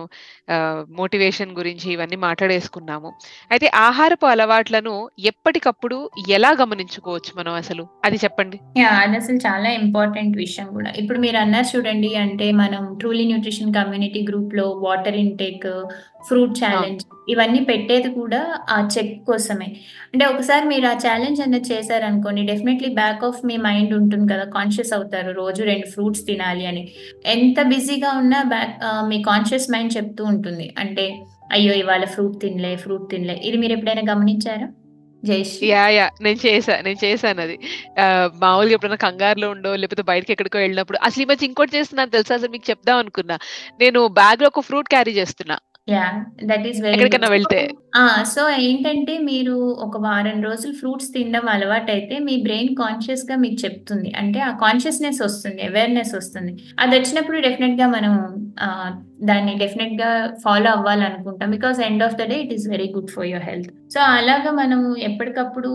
[0.98, 3.10] మోటివేషన్ గురించి ఇవన్నీ మాట్లాడేసుకున్నాము.
[3.50, 7.84] అయితే ఆహారపు అలవాట్లను ఎప్పటికప్పుడు ఎలా గమనించుకోవచ్చు మనం అసలు?
[8.04, 8.58] అది చెప్పండి.
[9.02, 10.90] అది అసలు చాలా ఇంపార్టెంట్ విషయం కూడా.
[10.90, 15.66] ఇప్పుడు మీరు అన్నారు చూడండి అంటే మనం ట్రూలీ న్యూట్రిషన్ కమ్యూనిటీ గ్రూప్లో వాటర్ ఇంటేక్
[16.28, 18.40] ఫ్రూట్ ఛాలెంజ్ ఇవన్నీ పెట్టేది కూడా
[18.70, 19.68] ఆ చెక్ కోసమే.
[20.12, 24.15] అంటే ఒకసారి మీరు ఆ ఛాలెంజ్ అనేది చేశారనుకోండి డెఫినెట్లీ బ్యాక్ ఆఫ్ మీ మైండ్ ఉంటుంది.
[24.24, 26.82] కదా కాన్షియస్ అవుతారు రోజు రెండు ఫ్రూట్స్ తినాలి అని.
[27.26, 28.74] ఎంత బిజీగా ఉన్నా బ్యాక్
[29.08, 30.74] మీ కాన్షియస్ మైండ్ చెప్తూ ఉంటుంది.
[30.78, 31.06] అంటే
[31.52, 33.36] అయ్యో ఇవాళ ఫ్రూట్ తినలే ఫ్రూట్ తినలే.
[33.44, 34.68] ఇది మీరు ఎప్పుడైనా గమనించారా?
[35.62, 36.06] Yeah yeah.
[36.22, 37.56] నేను చేసా నేను చేశాను అది.
[38.42, 42.34] మామూలుగా ఎప్పుడైనా కంగారులో ఉండో లేకపోతే బయటకి ఎక్కడికో వెళ్ళినప్పుడు అసలు ఈ మధ్య ఇంకోటి చేస్తున్నాను తెలుసా?
[42.34, 43.38] అసలు మీకు చెప్దాం అనుకున్నా.
[43.80, 45.56] నేను బ్యాగ్లో ఒక ఫ్రూట్ క్యారీ చేస్తున్నా.
[45.88, 46.04] యా
[46.50, 47.58] దట్ ఈస్ వెరీ ఎక్కడికైనా వెళ్తే.
[48.00, 54.10] ఆ సో ఏంటంటే మీరు ఒక వారం రోజులు ఫ్రూట్స్ తినడం అలవాటైతే మీ బ్రెయిన్ కాన్షియస్గా మీకు చెప్తుంది.
[54.22, 56.52] అంటే ఆ కాన్షియస్నెస్ వస్తుంది అవేర్నెస్ వస్తుంది.
[56.78, 58.14] అది వచ్చినప్పుడు డెఫినెట్గా మనం
[59.28, 60.10] దాన్ని డెఫినెట్గా
[60.44, 61.50] follow అవ్వాలనుకుంటాం.
[61.56, 63.70] Because end of the day it is very good for your health.
[63.94, 65.72] So అలాగా మనం ఎప్పటికప్పుడు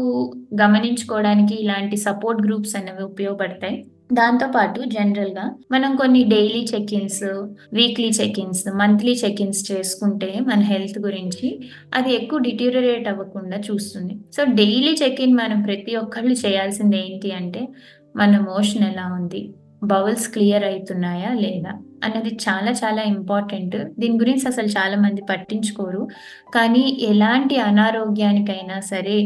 [0.63, 3.77] గమనించుకోవడానికి ఇలాంటి సపోర్ట్ గ్రూప్స్ అనేవి ఉపయోగపడతాయి.
[4.11, 7.23] దాంతో పాటు జనరల్గా మనం కొన్ని daily check ins
[7.73, 11.47] weekly check ins monthly check ins చేసుకుంటే మన హెల్త్ గురించి
[11.93, 14.13] అది ఎక్కువ డిటీరియరేట్ అవ్వకుండా చూస్తుంది.
[14.37, 17.67] సో డైలీ చెక్ ఇన్ మనం ప్రతి ఒక్కళ్ళు చేయాల్సింది ఏంటి అంటే
[18.15, 19.53] మన మోషన్ ఎలా ఉంది?
[19.83, 21.71] బౌల్స్ క్లియర్ అవుతున్నాయా లేదా?
[22.03, 26.07] అన్నది చాలా చాలా ఇంపార్టెంట్ దీని గురించి అసలు చాలా మంది పట్టించుకోరు.
[26.53, 29.17] కానీ ఎలాంటి అనారోగ్యానికైనా సరే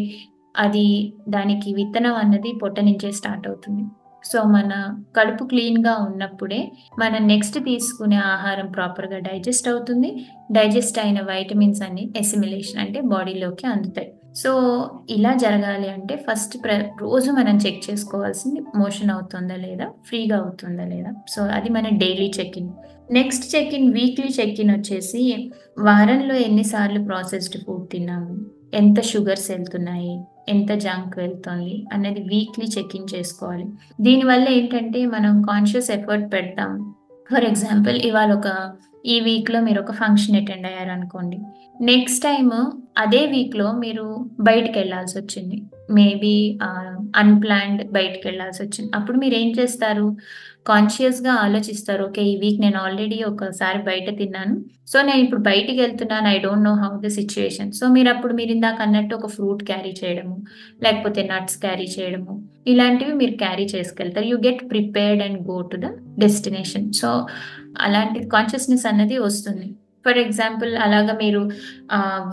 [0.57, 3.83] అది దానికి విత్తనం అన్నది పొట్ట నుంచే స్టార్ట్ అవుతుంది.
[4.31, 4.71] సో మన
[5.17, 6.59] కడుపు క్లీన్గా ఉన్నప్పుడే
[6.99, 10.09] మన నెక్స్ట్ తీసుకునే ఆహారం ప్రాపర్గా డైజెస్ట్ అవుతుంది.
[10.51, 14.09] డైజెస్ట్ అయిన వైటమిన్స్ అన్ని ఎసిమిలేషన్ అంటే బాడీలోకి అందుతాయి.
[14.41, 14.51] సో
[15.09, 21.11] ఇలా జరగాలి అంటే ఫస్ట్ ప్ర రోజు మనం చెక్ చేసుకోవాల్సింది మోషన్ అవుతుందా లేదా ఫ్రీగా అవుతుందా లేదా.
[21.29, 22.69] సో అది మన daily check in
[23.11, 25.21] next check in weekly check in వచ్చేసి
[25.79, 28.35] వారంలో ఎన్నిసార్లు ప్రాసెస్డ్ ఫుడ్ తిన్నాము?
[28.73, 30.13] ఎంత షుగర్స్ వెళ్తున్నాయి
[30.49, 33.65] ఎంత జంక్ వెళ్తుంది అనేది వీక్లీ చెక్ ఇన్ చేసుకోవాలి.
[34.01, 36.93] దీనివల్ల ఏంటంటే మనం కాన్షియస్ ఎఫర్ట్ పెడతాం.
[37.31, 38.49] ఫర్ ఎగ్జాంపుల్ ఇవాళ ఒక
[39.05, 41.37] ఈ వీక్లో మీరు ఒక ఫంక్షన్ అటెండ్ అయ్యారు అనుకోండి
[41.81, 42.47] నెక్స్ట్ టైం
[42.97, 44.05] అదే వీక్లో మీరు
[44.39, 45.57] బయటకు వెళ్ళాల్సి వచ్చింది.
[45.91, 46.59] మేబీ
[47.15, 48.91] అన్ప్లాన్డ్ బయటకు వెళ్ళాల్సి వచ్చింది.
[48.95, 50.17] అప్పుడు మీరు ఏం చేస్తారు?
[50.67, 54.55] కాన్షియస్గా ఆలోచిస్తారు ఓకే ఈ వీక్ నేను ఆల్రెడీ ఒకసారి బయట తిన్నాను.
[54.87, 56.27] సో నేను ఇప్పుడు బయటికి వెళ్తున్నాను.
[56.27, 59.93] I don't know how the situation so మీరు అప్పుడు మీరు ఇందాక అన్నట్టు ఒక ఫ్రూట్ క్యారీ
[60.03, 60.37] చేయడము
[60.83, 62.35] లేకపోతే నట్స్ క్యారీ చేయడము
[62.67, 64.25] ఇలాంటివి మీరు carry చేసుకెళ్తారు.
[64.25, 67.27] You get prepared and go to the destination so
[67.79, 69.67] అలాంటి కాన్షియస్నెస్ అన్నది వస్తుంది.
[70.05, 71.49] ఫర్ ఎగ్జాంపుల్ అలాగా మీరు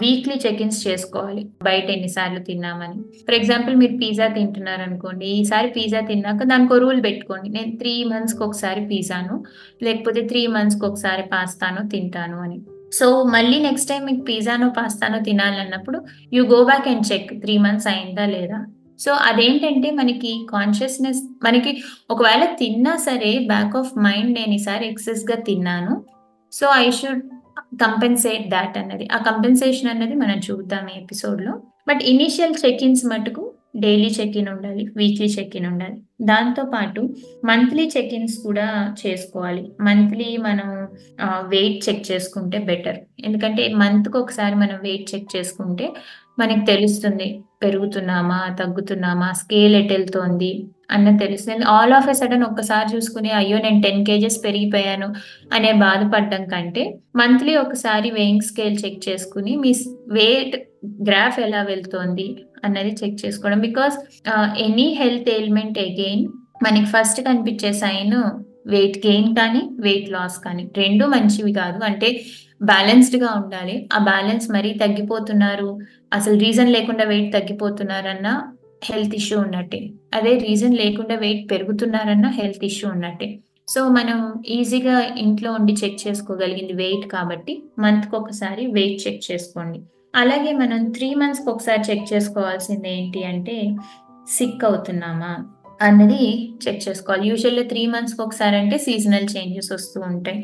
[0.03, 1.49] వీక్లీ చెక్-ఇన్స్ చేసుకోవాలి.
[1.63, 2.99] బయట ఎన్నిసార్లు తిన్నామని.
[3.03, 7.49] ఫర్ ఎగ్జాంపుల్ మీరు పిజ్జా తింటున్నారు అనుకోండి ఈసారి పిజ్జా తిన్నాక దానికి రూల్ పెట్టుకోండి.
[7.49, 9.45] నేను త్రీ మంత్స్కి ఒకసారి పిజ్జాను
[9.83, 12.61] లేకపోతే త్రీ మంత్స్కి ఒకసారి పాస్తాను తింటాను అని.
[12.93, 16.01] సో మళ్ళీ నెక్స్ట్ టైం మీకు పిజ్జానో పాస్తానో తినాలన్నప్పుడు
[16.33, 18.67] you go back and check three months అయిందా లేదా?
[19.01, 26.05] సో అదేంటంటే మనకి కాన్షియస్నెస్ మనకి ఒకవేళ తిన్నా సరే బ్యాక్ ఆఫ్ మైండ్ నేను ఈసారి ఎక్సెస్గా తిన్నాను.
[26.53, 27.23] So I should
[27.81, 29.05] compensate that అన్నది.
[29.13, 31.55] ఆ కంపెన్సేషన్ అన్నది మనం చూద్దాం ఈ ఎపిసోడ్లో
[31.89, 33.43] బట్ ఇనీషియల్ చెక్ ఇన్స్ మటుకు
[33.77, 35.97] డైలీ చెక్ ఇన్ ఉండాలి వీక్లీ చెక్ ఇన్ ఉండాలి.
[36.23, 37.01] దాంతో పాటు
[37.45, 38.67] మంత్లీ చెక్ ఇన్స్ కూడా
[39.03, 39.63] చేసుకోవాలి.
[39.81, 40.69] మంత్లీ మనం
[41.49, 45.93] వెయిట్ చెక్ చేసుకుంటే బెటర్ ఎందుకంటే మంత్కి ఒకసారి మనం వెయిట్ చెక్ చేసుకుంటే
[46.39, 47.29] మనకి తెలుస్తుంది
[47.63, 50.53] పెరుగుతున్నామా తగ్గుతున్నామా స్కేల్ ఎట్ వెళ్తోంది
[50.93, 51.65] అన్నది తెలుస్తుంది.
[51.65, 55.09] ఆల్ ఆఫ్ ఎ సడన్ ఒక్కసారి చూసుకుని అయ్యో నేను టెన్ కేజెస్ పెరిగిపోయాను
[55.53, 56.85] అనే బాధపడడం కంటే
[57.17, 59.73] మంత్లీ ఒకసారి వెయింగ్ స్కేల్ చెక్ చేసుకుని మీ
[60.09, 60.57] వెయిట్
[61.09, 62.29] గ్రాఫ్ ఎలా వెళ్తోంది?
[62.65, 63.61] అన్నది చెక్ చేసుకోవడం.
[63.61, 63.97] Because
[64.59, 66.25] any health ailment again
[66.65, 68.17] మనకి ఫస్ట్ కనిపించే సైన్
[68.67, 71.85] వెయిట్ గెయిన్ కానీ వెయిట్ లాస్ కానీ రెండు మంచివి కాదు.
[71.85, 72.09] అంటే
[72.63, 73.89] బ్యాలెన్స్డ్గా ఉండాలి.
[73.93, 75.71] ఆ బ్యాలెన్స్ మరీ తగ్గిపోతున్నారు.
[76.13, 78.29] అసలు రీజన్ లేకుండా వెయిట్ తగ్గిపోతున్నారన్న
[78.85, 79.81] హెల్త్ ఇష్యూ ఉన్నట్టే.
[80.15, 83.29] అదే రీజన్ లేకుండా వెయిట్ పెరుగుతున్నారన్న హెల్త్ ఇష్యూ ఉన్నట్టే.
[83.69, 89.81] సో మనం ఈజీగా ఇంట్లో ఉండి చెక్ చేసుకోగలిగింది వెయిట్ కాబట్టి మంత్కి ఒకసారి వెయిట్ చెక్ చేసుకోండి.
[90.15, 93.57] అలాగే మనం త్రీ మంత్స్కి ఒకసారి చెక్ చేసుకోవాల్సింది ఏంటి అంటే
[94.29, 95.33] సిక్ అవుతున్నామా
[95.83, 96.23] అన్నది
[96.65, 97.29] చెక్ చేసుకోవాలి.
[97.29, 100.43] యూజువల్లీ త్రీ మంత్స్కి ఒకసారి అంటే సీజనల్ చేంజెస్ వస్తూ ఉంటాయి.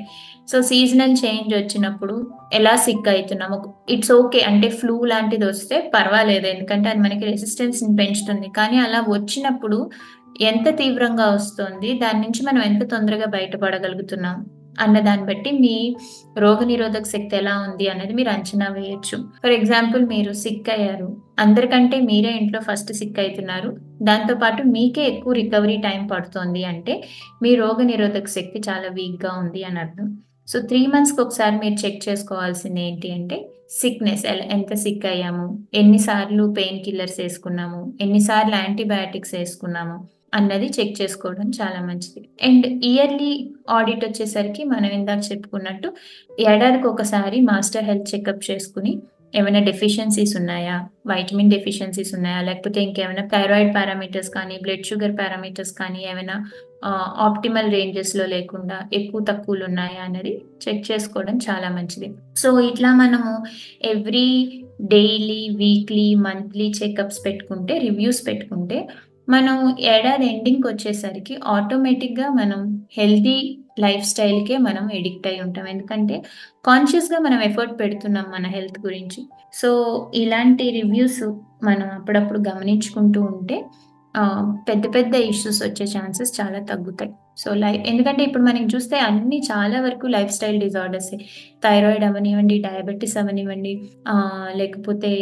[0.48, 2.14] సో సీజనల్ చేంజ్ వచ్చినప్పుడు
[2.58, 3.56] ఎలా సిక్ అవుతున్నాము
[3.94, 8.48] ఇట్స్ ఓకే అంటే ఫ్లూ లాంటిది వస్తే పర్వాలేదు ఎందుకంటే అది మనకి రెసిస్టెన్స్ పెంచుతుంది.
[8.58, 9.78] కానీ అలా వచ్చినప్పుడు
[10.50, 14.38] ఎంత తీవ్రంగా వస్తుంది దాని నుంచి మనం ఎంత తొందరగా బయటపడగలుగుతున్నాం
[14.84, 15.76] అన్న దాన్ని బట్టి మీ
[16.44, 19.16] రోగనిరోధక శక్తి ఎలా ఉంది అనేది మీరు అంచనా వేయొచ్చు.
[19.42, 21.08] ఫర్ ఎగ్జాంపుల్ మీరు సిక్ అయ్యారు.
[21.44, 23.70] అందరికంటే మీరే ఇంట్లో ఫస్ట్ సిక్ అవుతున్నారు.
[24.08, 26.94] దాంతో పాటు మీకే ఎక్కువ రికవరీ టైం పడుతుంది అంటే
[27.42, 30.08] మీ రోగ నిరోధక శక్తి చాలా వీక్గా ఉంది అని అర్థం.
[30.48, 33.38] సో త్రీ మంత్స్కి ఒకసారి మీరు చెక్ చేసుకోవాల్సింది ఏంటి అంటే
[33.70, 35.66] సిక్నెస్ ఎంత సిక్ అయ్యాము?
[35.74, 37.80] ఎన్నిసార్లు పెయిన్ కిల్లర్స్ వేసుకున్నాము?
[38.00, 39.96] ఎన్నిసార్లు యాంటీబయాటిక్స్ వేసుకున్నాము?
[40.34, 42.28] అన్నది చెక్ చేసుకోవడం చాలా మంచిది.
[42.42, 45.92] అండ్ ఇయర్లీ ఆడిట్ వచ్చేసరికి మనం ఇందాక చెప్పుకున్నట్టు
[46.48, 48.92] ఏడాదికి ఒకసారి మాస్టర్ హెల్త్ చెకప్ చేసుకుని
[49.34, 50.76] ఏమైనా డెఫిషియన్సీస్ ఉన్నాయా?
[51.06, 52.40] వైటమిన్ డెఫిషియన్సీస్ ఉన్నాయా?
[52.40, 56.36] లేకపోతే ఇంకేమైనా థైరాయిడ్ పారామీటర్స్ కానీ బ్లడ్ షుగర్ పారామీటర్స్ కానీ ఏమైనా
[56.86, 62.08] ఆప్టిమల్ రేంజెస్లో లేకుండా ఎక్కువ తక్కువలు ఉన్నాయా అనేది చెక్ చేసుకోవడం చాలా మంచిది.
[62.36, 63.44] సో ఇట్లా మనము
[63.84, 68.88] every daily weekly monthly checkups పెట్టుకుంటే రివ్యూస్ పెట్టుకుంటే
[69.28, 75.66] మనం ఏడాది ఎండింగ్కి వచ్చేసరికి ఆటోమేటిక్గా మనం హెల్తీ లైఫ్ స్టైల్కే మనం ఎడిక్ట్ అయి ఉంటాం.
[75.66, 76.22] ఎందుకంటే
[76.66, 79.22] కాన్షియస్గా మనం ఎఫర్ట్ పెడుతున్నాం మన హెల్త్ గురించి.
[79.54, 79.70] సో
[80.14, 81.22] ఇలాంటి రివ్యూస్
[81.64, 83.64] మనం అప్పుడప్పుడు గమనించుకుంటూ ఉంటే
[84.68, 87.10] పెద్ద పెద్ద ఇష్యూస్ వచ్చే ఛాన్సెస్ చాలా తగ్గుతాయి.
[87.36, 91.10] సో లైఫ్ ఎందుకంటే ఇప్పుడు మనకి చూస్తే అన్ని చాలా వరకు లైఫ్ స్టైల్ డిజార్డర్స్
[91.64, 93.74] థైరాయిడ్ అవనివ్వండి డయాబెటీస్ అవనివ్వండి
[94.56, 95.12] లేకపోతే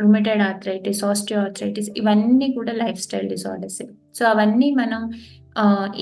[0.00, 3.82] రుమేటెడ్ ఆర్థరైటిస్ ఆస్టియో ఆర్థరైటిస్ ఇవన్నీ కూడా లైఫ్ స్టైల్ డిజార్డర్స్
[4.18, 5.02] సో అవన్నీ మనం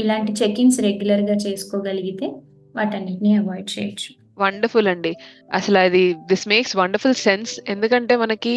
[0.02, 2.26] ఇలాంటి చెకింగ్స్ రెగ్యులర్గా చేసుకోగలిగితే
[2.74, 4.10] వాటన్నిటిని అవాయిడ్ చేయొచ్చు.
[4.42, 5.12] వండర్ఫుల్ అండి.
[5.54, 8.54] అసలు అది దిస్ మేక్స్ వండర్ఫుల్ సెన్స్ ఎందుకంటే మనకి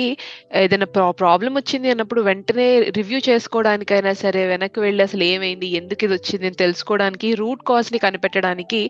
[0.61, 2.67] ఏదైనా ప్రా ప్రాబ్లం వచ్చింది అన్నప్పుడు వెంటనే
[2.99, 8.81] రివ్యూ చేసుకోవడానికైనా సరే వెనక్కి వెళ్ళి అసలు ఏమైంది ఎందుకు ఇది వచ్చింది అని తెలుసుకోవడానికి రూట్ కాజ్ని కనిపెట్టడానికి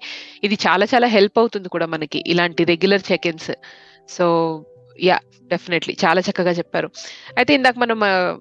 [0.44, 3.52] ఇది చాలా చాలా హెల్ప్ అవుతుంది కూడా మనకి ఇలాంటి regular check ins
[4.18, 4.26] so
[5.04, 5.18] yeah
[5.52, 6.88] definitely చాలా చక్కగా చెప్పారు.
[7.38, 7.98] అయితే ఇందాక మనం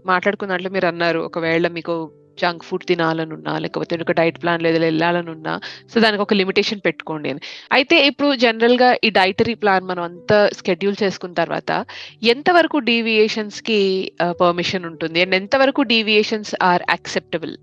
[0.06, 1.94] మాట్లాడుకున్నట్లు మీరు అన్నారు ఒకవేళ మీకు
[2.42, 5.54] జంక్ ఫుడ్ తినాలనున్నా లేకపోతే ఒక డైట్ ప్లాన్ లేదా వెళ్ళాలనున్నా
[5.92, 7.42] సో దానికి ఒక లిమిటేషన్ పెట్టుకోండి అని.
[7.76, 11.70] అయితే ఇప్పుడు జనరల్గా ఈ డైటరీ ప్లాన్ మనం అంతా స్కెడ్యూల్ చేసుకున్న తర్వాత
[12.34, 13.80] ఎంతవరకు డీవియేషన్స్కి
[14.42, 15.18] పర్మిషన్ ఉంటుంది?
[15.24, 17.54] అండ్ ఎంతవరకు డీవియేషన్స్ ఆర్ యాక్సెప్టబుల్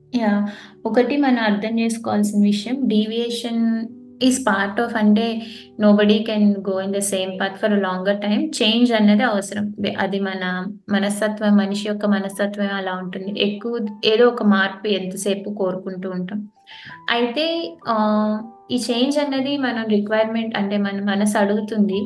[0.87, 3.63] ఒకటి మనం అర్థం చేసుకోవాల్సిన విషయం డీవియేషన్
[4.23, 5.25] ఈస్ పార్ట్ ఆఫ్ అంటే
[5.93, 9.65] nobody can go in the same path for longer time change అన్నది అవసరం.
[9.99, 10.43] అది మన
[10.89, 13.31] మనస్తత్వం మనిషి యొక్క మనస్తత్వం అలా ఉంటుంది.
[13.41, 16.41] ఎక్కువ ఏదో ఒక మార్పు ఎంతసేపు కోరుకుంటూ ఉంటాం.
[17.09, 17.45] అయితే
[18.71, 21.99] ఈ చేంజ్ అనేది మనం రిక్వైర్మెంట్ అంటే మన మనసు అడుగుతుంది.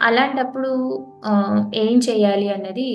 [0.00, 0.70] అలాంటప్పుడు
[1.74, 2.88] ఏం చేయాలి అన్నది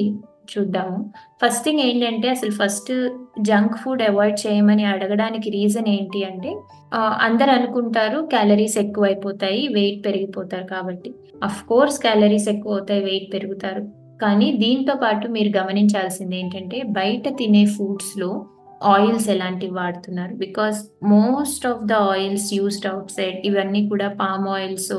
[0.51, 0.97] చూద్దాము.
[1.41, 2.91] ఫస్ట్ థింగ్ ఏంటంటే అసలు ఫస్ట్
[3.39, 6.51] జంక్ ఫుడ్ అవాయిడ్ చేయమని అడగడానికి రీజన్ ఏంటి అంటే
[6.95, 11.13] అందరు అనుకుంటారు క్యాలరీస్ ఎక్కువ అయిపోతాయి వెయిట్ పెరిగిపోతారు కాబట్టి.
[11.43, 13.81] అఫ్ కోర్స్ క్యాలరీస్ ఎక్కువ అవుతాయి వెయిట్ పెరుగుతారు.
[14.21, 18.45] కానీ దీంతో పాటు మీరు గమనించాల్సింది ఏంటంటే బయట తినే ఫుడ్స్లో
[18.83, 20.33] ఆయిల్స్ ఎలాంటివి వాడుతున్నారు?
[20.35, 24.93] Because most of the oils used outside ఇవన్నీ కూడా palm oils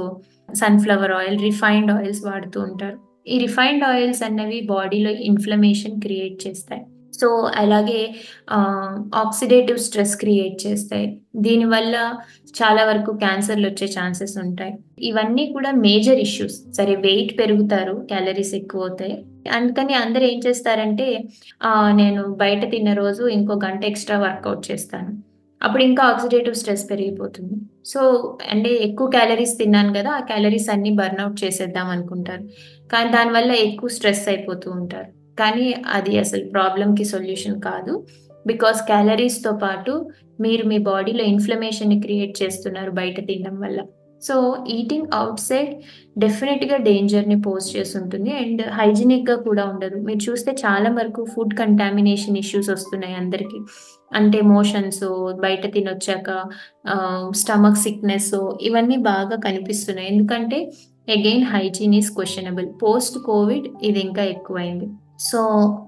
[0.55, 2.99] sunflower oil refined oils వాడుతూ ఉంటారు.
[3.29, 6.83] ఈ రిఫైన్డ్ ఆయిల్స్ అన్నవి బాడీలో ఇన్ఫ్లమేషన్ క్రియేట్ చేస్తాయి.
[7.23, 8.01] సో అలాగే
[9.15, 11.07] ఆక్సిడేటివ్ స్ట్రెస్ క్రియేట్ చేస్తాయి
[11.37, 11.97] దీనివల్ల
[12.53, 18.83] చాలా వరకు క్యాన్సర్లు వచ్చే ఛాన్సెస్ ఉంటాయి ఇవన్నీ కూడా మేజర్ ఇష్యూస్ సరే వెయిట్ పెరుగుతారు క్యాలరీస్ ఎక్కువ
[18.83, 19.17] అవుతాయి
[19.51, 21.09] అందుకని అందరు ఏం చేస్తారంటే
[21.93, 25.13] నేను బయట తిన్న రోజు ఇంకో గంట ఎక్స్ట్రా వర్కౌట్ చేస్తాను
[25.61, 27.57] అప్పుడు ఇంకా ఆక్సిడేటివ్ స్ట్రెస్ పెరిగిపోతుంది.
[27.87, 28.01] సో,
[28.51, 32.45] అంటే ఎక్కువ క్యాలరీస్ తిన్నాను కదా ఆ క్యాలరీస్ అన్ని బర్న్అవుట్ చేసేద్దాం అనుకుంటారు.
[32.93, 35.11] కానీ దానివల్ల ఎక్కువ స్ట్రెస్ అయిపోతూ ఉంటారు.
[35.43, 37.95] కానీ అది అసలు ప్రాబ్లంకి సొల్యూషన్ కాదు.
[38.47, 39.93] బికాస్ క్యాలరీస్‌తో పాటు
[40.41, 43.81] మీరు మీ బాడీలో ఇన్‌ఫ్లమేషన్‌ని క్రియేట్ చేస్తున్నారు బయట తినడం వల్ల.
[44.23, 44.35] సో,
[44.75, 45.71] ఈటింగ్ అవుట్సైడ్
[46.17, 48.31] డెఫినెట్గా డేంజర్‌ని పోజ్ చేసుంటుంది.
[48.41, 49.97] అండ్ హైజీనిక్‌గా కూడా ఉండదు.
[50.07, 53.59] మీరు చూస్తే చాలా వరకు ఫుడ్ కంటామినేషన్ ఇష్యూస్ వస్తున్నాయి అందరికీ
[54.13, 55.03] అంటే మోషన్స్
[55.45, 56.31] బయట తినొచ్చాక
[57.35, 60.09] స్టమక్ సిక్నెస్ ఇవన్నీ బాగా కనిపిస్తున్నాయి.
[60.09, 60.59] ఎందుకంటే
[61.09, 64.89] again hygiene is questionable post covid ఇది ఇంకా ఎక్కువైంది.
[65.20, 65.42] సో,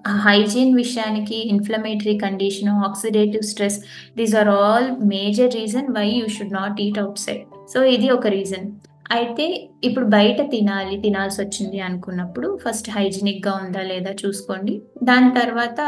[0.07, 3.79] హైజీన్ విషయానికి inflammatory condition, oxidative stress
[4.17, 7.43] these are all major reason why you should not eat outside.
[7.73, 8.71] So, ఇది ఒక రీజన్.
[9.11, 14.74] అయితే ఇప్పుడు బయట తినాలి, తినాల్సి వచ్చింది అనుకున్నప్పుడు ఫస్ట్ హైజీనిక్‌గా ఉందా లేదా చూసుకోండి.
[15.02, 15.80] దాని తర్వాత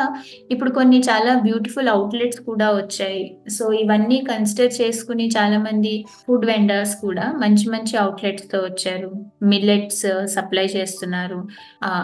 [0.51, 3.23] ఇప్పుడు కొన్ని చాలా బ్యూటిఫుల్ అవుట్లెట్స్ కూడా వచ్చాయి.
[3.51, 5.93] సో, ఇవన్నీ కన్సిడర్ చేసుకొని చాలామంది
[6.25, 9.11] ఫుడ్ వెండర్స్ కూడా మంచి మంచి అవుట్లెట్స్తో వచ్చారు.
[9.45, 10.05] మిల్లెట్స్
[10.35, 11.41] సప్లై చేస్తున్నారు.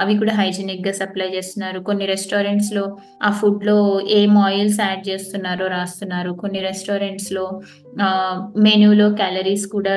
[0.03, 1.81] అవి కూడా హైజీనిక్‌గా సప్లై చేస్తున్నారు.
[1.83, 2.85] కొన్ని రెస్టారెంట్స్లో
[3.23, 3.79] ఆ ఫుడ్లో
[4.13, 6.33] ఏం ఆయిల్స్ యాడ్ చేస్తున్నారో రాస్తున్నారు.
[6.43, 7.47] కొన్ని రెస్టారెంట్స్లో
[8.65, 9.97] మెనూలో క్యాలరీస్ కూడా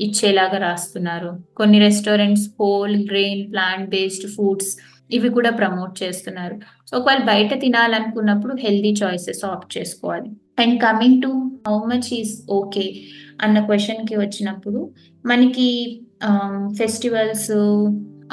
[0.00, 1.30] ఇచ్చేలాగా రాస్తున్నారు.
[1.56, 4.72] కొన్ని restaurants whole grain, plant based foods
[5.10, 6.56] ఇవి కూడా ప్రమోట్ చేస్తున్నారు.
[6.88, 10.28] సో, ఒకవేళ బయట తినాలనుకున్నప్పుడు హెల్దీ చాయిసెస్ ఆప్ట్ చేసుకోవాలి.
[10.58, 11.30] And coming to
[11.68, 12.86] how much is okay
[13.42, 14.80] అన్న క్వెషన్‌కి వచ్చినప్పుడు
[15.24, 15.68] మనకి
[16.78, 17.50] ఫెస్టివల్స్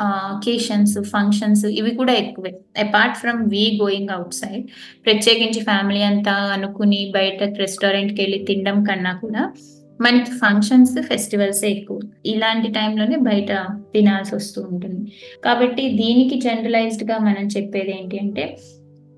[0.01, 2.51] అకేషన్స్, ఫంక్షన్స్ ఇవి కూడా ఎక్కువే.
[2.79, 4.63] Apart from we going outside
[5.05, 9.43] ప్రత్యేకించి ఫ్యామిలీ అంతా అనుకుని బయట రెస్టారెంట్కి వెళ్ళి తినడం కన్నా కూడా
[10.01, 11.97] మనకి ఫంక్షన్స్, ఫెస్టివల్సే ఎక్కువ.
[12.25, 13.51] ఇలాంటి టైంలోనే బయట
[13.93, 15.01] తినాల్సి వస్తూ ఉంటుంది.
[15.45, 18.45] కాబట్టి దీనికి జనరలైజ్డ్‌గా మనం చెప్పేదేంటి అంటే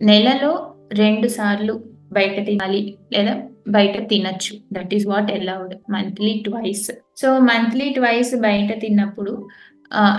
[0.01, 0.51] నెలలో
[0.93, 1.73] రెండు సార్లు
[2.13, 2.81] బయట తినాలి
[3.13, 3.33] లేదా
[3.67, 5.73] బయట తినచ్చు that is what allowed.
[5.89, 6.87] Monthly twice.
[7.17, 9.33] So, monthly twice బయట తిన్నప్పుడు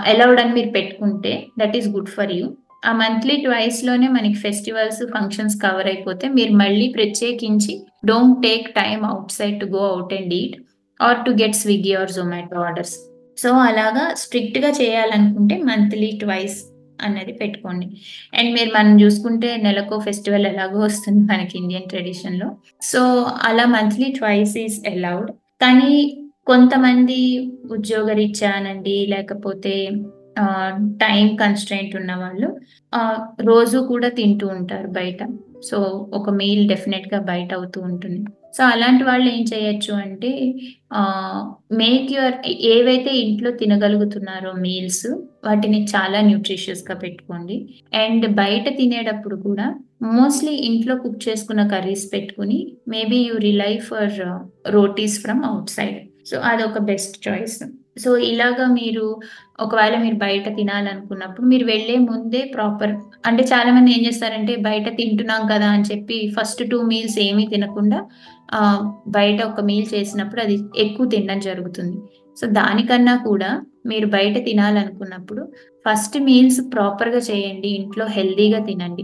[0.07, 2.45] అలౌడ్ అని మీరు పెట్టుకుంటే that is good for you.
[2.85, 9.59] ఆ మంత్లీ ట్వైస్‌లోనే మనకి ఫెస్టివల్స్, ఫంక్షన్స్ కవర్ అయిపోతే మీరు మళ్ళీ ప్రత్యేకించి don't take time side
[9.59, 10.55] to go out and eat
[11.01, 12.95] or to get Swiggy or Zomato orders.
[13.37, 16.63] So, అలాగా స్ట్రిక్ట్‌గా చేయాలనుకుంటే మంత్లీ ట్వైస్
[17.01, 17.87] అన్నది పెట్టుకోండి.
[18.33, 22.57] అండ్ మీరు మనం చూసుకుంటే నెలకో ఫెస్టివల్ ఎలాగో వస్తుంది మనకి ఇండియన్ ట్రెడిషన్‌లో.
[22.81, 23.01] సో,
[23.43, 25.31] అలా మంత్లీ ట్వైస్ ఈస్ అలౌడ్.
[25.61, 27.19] కానీ కొంతమంది
[27.71, 28.51] ఉద్యోగరీత్యా
[29.07, 29.89] లేకపోతే
[30.81, 32.59] టైం కన్స్ట్రెంట్ ఉన్న వాళ్ళు
[33.41, 35.17] రోజు కూడా తింటూ ఉంటారు బయట.
[35.63, 35.77] సో,
[36.13, 38.25] ఒక మీల్ డెఫినెట్గా బయట అవుతూ ఉంటుంది.
[38.57, 40.53] సో, అలాంటి వాళ్ళు ఏం చేయొచ్చు అంటే
[41.71, 45.07] మేక్ యువర్ ఏవైతే ఇంట్లో తినగలుగుతున్నారో మీల్స్
[45.45, 47.83] వాటిని చాలా న్యూట్రిషియస్గా పెట్టుకోండి.
[47.93, 54.11] అండ్ బయట తినేటప్పుడు కూడా మోస్ట్‌లీ ఇంట్లో కుక్ చేసుకున్న కర్రీస్ పెట్టుకొని maybe you rely for
[54.69, 57.63] rotis from outside so, అదొక బెస్ట్ చాయిస్.
[57.97, 59.03] సో, ఇలాగా మీరు
[59.59, 62.93] ఒకవేళ మీరు బయట తినాలనుకున్నప్పుడు మీరు వెళ్ళే ముందే ప్రాపర్
[63.25, 67.99] అంటే చాలామంది ఏం చేస్తారంటే బయట తింటున్నాం కదా అని చెప్పి ఫస్ట్ టూ మీల్స్ ఏమీ తినకుండా
[69.09, 71.97] బయట ఒక మీల్ చేసినప్పుడు అది ఎక్కువ తినడం జరుగుతుంది.
[72.37, 73.49] సో, దానికన్నా కూడా
[73.85, 75.41] మీరు బయట తినాలనుకున్నప్పుడు
[75.85, 77.69] ఫస్ట్ మీల్స్ ప్రాపర్‌గా చేయండి.
[77.79, 79.03] ఇంట్లో హెల్దీగా తినండి.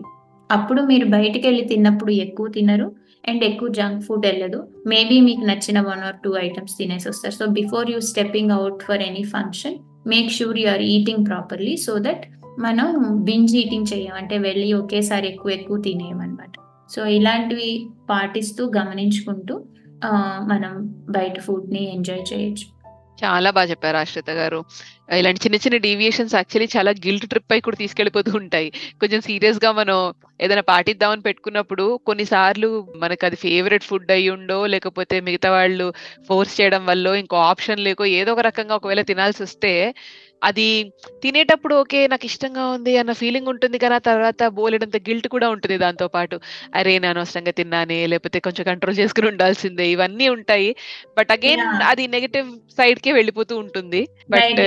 [0.49, 2.87] అప్పుడు మీరు బయటకెళ్ళి తిన్నప్పుడు ఎక్కువ తినరు.
[3.23, 7.45] అండ్ ఎక్కువ జంక్ ఫుడ్ వెళ్ళదు మేబీ మీకు నచ్చిన వన్ ఆర్ టూ ఐటమ్స్ తినేసి వస్తారు so,
[7.51, 12.23] before you stepping out for any function make sure you are eating properly so that
[12.59, 12.87] మనం
[13.23, 16.53] బింజ్ ఈటింగ్ చేయం అంటే వెళ్ళి ఒకేసారి ఎక్కువ ఎక్కువ తినేయమనమాట.
[16.89, 17.69] సో, ఇలాంటివి
[18.09, 19.55] పాటిస్తూ గమనించుకుంటూ
[20.43, 20.73] మనం
[21.09, 22.65] బయట ఫుడ్‌ని ఎంజాయ్ చేయొచ్చు.
[23.21, 24.59] చాలా బాగా చెప్పారు ఆశ్రిత గారు.
[25.17, 28.67] ఇలాంటి చిన్న చిన్న డీవియేషన్స్ యాక్చువల్లీ చాలా గిల్ట్ ట్రిప్ అయి కూడా తీసుకెళ్ళిపోతూ ఉంటాయి.
[29.01, 29.97] కొంచెం సీరియస్‌గా మనం
[30.39, 35.87] ఏదైనా పాటిద్దామని పెట్టుకున్నప్పుడు కొన్నిసార్లు మనకది ఫేవరెట్ ఫుడ్ అయ్యుండో, లేకపోతే మిగతా వాళ్ళు
[36.29, 39.73] ఫోర్స్ చేయడం వల్ల ఇంకో ఆప్షన్ లేకో ఏదో ఒక రకంగా ఒకవేళ తినాల్సి వస్తే
[40.41, 40.67] అది
[41.23, 41.99] తినేటప్పుడు ఓకే.
[42.07, 46.37] నాకిష్టంగా ఉంది అన్న ఫీలింగ్ ఉంటుంది కానీ, ఆ తర్వాత బోలెడంత గిల్ట్ కూడా ఉంటుంది దాంతో పాటు.
[46.73, 46.93] అరే!
[46.95, 50.69] నేను అనవసరంగా తిన్నానే, లేకపోతే కొంచెం కంట్రోల్ చేసుకొని ఉండాల్సిందే ఇవన్నీ ఉంటాయి.
[51.17, 51.63] But again!
[51.91, 54.01] అది నెగెటివ్ సైడ్‌కే వెళ్ళిపోతూ ఉంటుంది.
[54.29, 54.59] బట్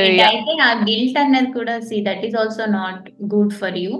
[0.87, 3.93] గిల్ట్ అన్నది కూడా see that is also not good for you.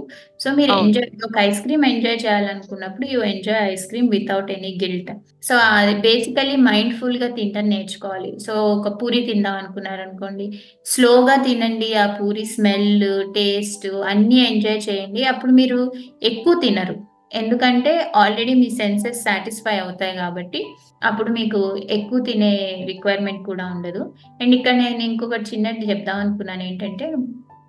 [0.45, 0.83] So, మీరు అవును.
[0.85, 5.11] ఎంజాయ్ ఒక ఐస్ క్రీమ్ ఎంజాయ్ చేయాలనుకున్నప్పుడు you enjoy ice cream without any guilt.
[5.43, 8.31] So, అది బేసికల్లీ మైండ్‌ఫుల్‌గా తినడం నేర్చుకోవాలి.
[8.45, 10.47] సో, ఒక పూరి తిందాం అనుకున్నారనుకోండి,
[10.87, 11.91] స్లోగా తినండి.
[11.97, 15.23] ఆ పూరి స్మెల్, టేస్ట్ అన్నీ ఎంజాయ్ చేయండి.
[15.33, 15.81] అప్పుడు మీరు
[16.25, 16.97] ఎక్కువ తినరు.
[17.35, 20.61] ఎందుకంటే ఆల్రెడీ మీ సెన్సెస్ సాటిస్ఫై అవుతాయి కాబట్టి,
[21.03, 21.61] అప్పుడు మీకు
[21.97, 22.53] ఎక్కువ తినే
[22.91, 24.03] రిక్వైర్మెంట్ కూడా ఉండదు.
[24.41, 27.07] అండ్ ఇక్కడ నేను ఇంకొకటి చిన్నది చెప్దాం అనుకున్నాను ఏంటంటే,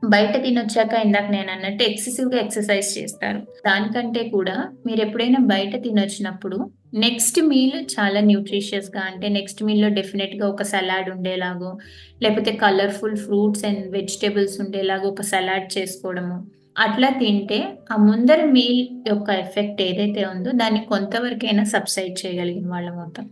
[0.10, 3.38] బయట తినొచ్చాక ఇందాక నేను అన్నట్టు ఎక్సెసివ్గా ఎక్సర్సైజ్ చేస్తారు.
[3.38, 10.64] దానికంటే కూడా మీరు ఎప్పుడైనా బయట తినొచ్చినప్పుడు నెక్స్ట్ మీల్ చాలా న్యూట్రిషియస్గా అంటే నెక్స్ట్ మీల్లో డెఫినెట్గా ఒక
[10.64, 11.78] సలాడ్ ఉండేలాగో
[12.22, 16.38] లేకపోతే కలర్ఫుల్ ఫ్రూట్స్ అండ్ వెజిటేబుల్స్ ఉండేలాగా ఒక సలాడ్ చేసుకోవడము.
[16.78, 23.30] అట్లా తింటే ఆ ముందర మీల్ యొక్క ఎఫెక్ట్ ఏదైతే ఉందో దాన్ని కొంతవరకైనా సబ్సైడ్ చేయగలిగిన వాళ్ళ మొత్తం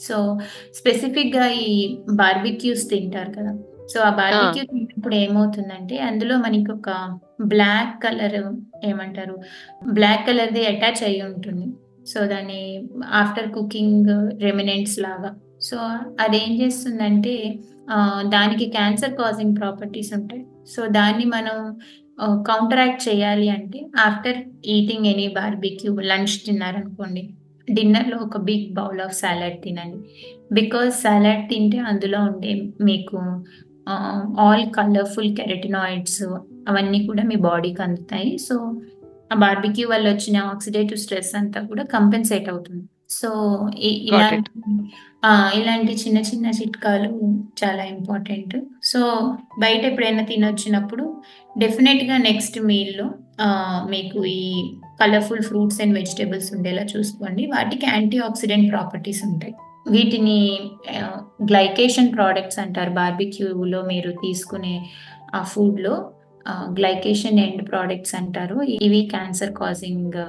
[0.00, 0.38] సో
[0.74, 3.58] స్పెసిఫిక్గా ఈ బార్బిక్యూస్ తింటారు కదా.
[3.90, 6.90] సో ఆ బార్బిక్యూ తిన్నప్పుడు ఏమవుతుందంటే అందులో మనకి ఒక
[7.52, 8.38] బ్లాక్ కలర్
[8.90, 9.36] ఏమంటారు?
[9.96, 11.66] బ్లాక్ కలర్ ది అటాచ్ అయి ఉంటుంది.
[12.12, 12.60] సో దాన్ని
[13.20, 14.12] ఆఫ్టర్ కుకింగ్
[14.44, 15.30] రెమినెంట్స్ లాగా.
[15.68, 15.76] సో
[16.24, 17.34] అదేం చేస్తుందంటే
[18.34, 20.44] దానికి క్యాన్సర్ కాజింగ్ ప్రాపర్టీస్ ఉంటాయి.
[20.74, 21.56] సో దాన్ని మనం
[22.48, 24.38] కౌంటరాక్ట్ చేయాలి అంటే after
[24.74, 27.22] eating any barbecue lunch తిన్నారనుకోండి
[27.68, 29.98] డిన్నర్లో ఒక బిగ్ బౌల్ ఆఫ్ సాలడ్ తినండి.
[30.58, 32.52] బికాస్ సాలడ్ తింటే అందులో ఉండే
[32.88, 33.18] మీకు
[33.88, 36.22] ఆల్ కలర్ఫుల్ కెరటినాయిడ్స్
[36.68, 38.38] అవన్నీ కూడా మీ బాడీకి అందుతాయి.
[38.38, 38.80] సో
[39.32, 42.84] ఆ బార్బిక్యూ వల్ల వచ్చిన ఆక్సిడేటివ్ స్ట్రెస్ అంతా కూడా కంపెన్సేట్ అవుతుంది.
[43.10, 43.28] సో.
[43.78, 44.50] ఇలాంటి
[45.60, 47.08] ఇలాంటి చిన్న చిన్న చిట్కాలు
[47.64, 51.22] చాలా ఇంపార్టెంట్ సో బయట ఎప్పుడైనా తినొచ్చినప్పుడు
[51.58, 53.10] డెఫినెట్గా నెక్స్ట్ మీల్లో
[53.90, 57.46] మీకు ఈ కలర్ఫుల్ ఫ్రూట్స్ అండ్ వెజిటేబుల్స్ ఉండేలా చూసుకోండి.
[57.46, 59.54] వాటికి యాంటీ ఆక్సిడెంట్ ప్రాపర్టీస్ ఉంటాయి.
[59.90, 60.70] వీటిని
[61.42, 62.90] గ్లైకేషన్ ప్రోడక్ట్స్ అంటారు.
[62.90, 64.90] బార్బిక్యూలో మీరు తీసుకునే
[65.34, 66.10] ఆ ఫుడ్లో
[66.50, 68.62] గ్లైకేషన్ ఎండ్ ప్రోడక్ట్స్ అంటారు.
[68.62, 70.24] ఇవి క్యాన్సర్ కాజింగ్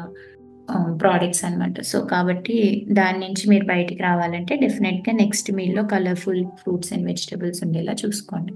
[1.00, 7.06] ప్రోడక్ట్స్ అనమాట సో కాబట్టి దాని నుంచి మీరు బయటికి రావాలంటే డెఫినెట్గా నెక్స్ట్ మీల్లో కలర్ఫుల్ ఫ్రూట్స్ అండ్
[7.08, 8.54] వెజిటబుల్స్ ఉండేలా చూసుకోండి.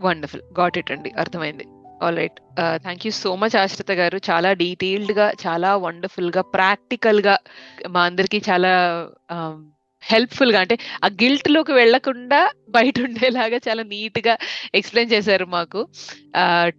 [0.00, 0.42] వండర్ఫుల్.
[0.60, 1.12] గాట్ ఇట్ అండి.
[1.18, 1.64] అర్థమైంది.
[2.02, 2.40] All right.
[2.76, 4.20] Thank you so much Ashrita garu.
[4.30, 7.38] చాలా డీటెయిల్డ్గా చాలా వండర్ఫుల్గా ప్రాక్టికల్గా
[7.90, 8.72] మా అందరికి చాలా
[10.10, 12.40] హెల్ప్ఫుల్గా అంటే ఆ గిల్ట్లోకి వెళ్ళకుండా
[12.76, 14.34] బయట ఉండేలాగా చాలా నీట్గా
[14.74, 15.80] ఎక్స్ప్లెయిన్ చేశారు మాకు.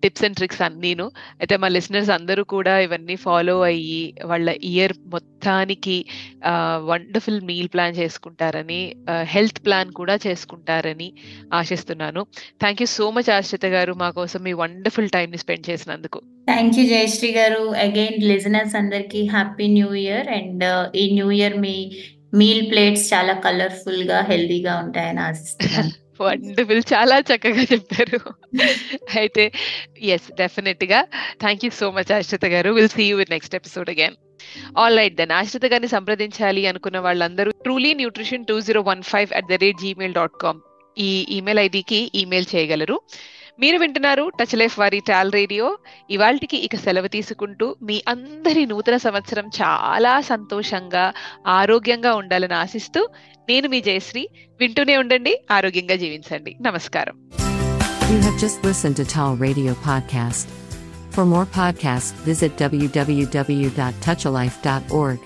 [0.04, 1.06] టిప్స్ అండ్ ట్రిక్స్ అన్నీను.
[1.40, 5.98] అయితే మా లిసనర్స్ అందరూ కూడా ఇవన్నీ ఫాలో అయ్యి వాళ్ళ ఇయర్ మొత్తానికి
[6.84, 8.82] వండర్ఫుల్ మీల్ ప్లాన్ చేసుకుంటారని
[9.24, 11.14] హెల్త్ ప్లాన్ కూడా చేసుకుంటారని
[11.54, 12.24] ఆశిస్తున్నాను.
[12.62, 16.20] థ్యాంక్ యూ సో మచ్ ఆశ్రిత గారు మా కోసం మీ వండర్ఫుల్ టైం ని స్పెండ్ చేసినందుకు.
[16.52, 17.64] Thank you Jayashree garu.
[17.86, 20.66] Again listeners అందరికి హ్యాపీ న్యూ ఇయర్ అండ్
[20.98, 21.76] ఈ న్యూ ఇయర్ మీ
[22.40, 28.20] మీల్ ప్లేట్స్ చాలా కలర్ఫుల్గా హెల్దీగా ఉంటాయని ఆశిస్తున్నాను వండర్ఫుల్ చాలా చక్కగా చెప్పారు.
[29.22, 29.44] అయితే
[30.14, 31.00] ఎస్ డెఫినెట్గా.
[31.42, 32.70] Thank you so much Ashrita garu.
[32.78, 34.16] Will see you next episode again
[34.82, 39.50] all right then Ashrita గారిని సంప్రదించాలి అనుకున్న వాళ్ళందరూ truly nutrition two zero one five at
[39.52, 40.62] the rate Gmail dot com
[40.98, 42.98] ఈ ఈమెయిల్ ఐడికి ఈమెయిల్ చేయగలరు.
[43.60, 45.78] మీరు వింటున్నారు టచ్ లైఫ్ వారి టాల్ రేడియో
[46.10, 51.14] ఇవాళకి ఇక సెలవు తీసుకుంటూ మీ అందరి నూతన సంవత్సరం చాలా సంతోషంగా
[51.56, 53.08] ఆరోగ్యంగా ఉండాలని ఆశిస్తూ
[53.50, 54.28] నేను మీ జయశ్రీ
[54.60, 57.18] వింటూనే ఉండండి ఆరోగ్యంగా జీవించండి నమస్కారం
[58.08, 60.48] You have just listened to Tall Radio Podcast.
[61.14, 65.20] For more podcasts, visit www.touchalife.org.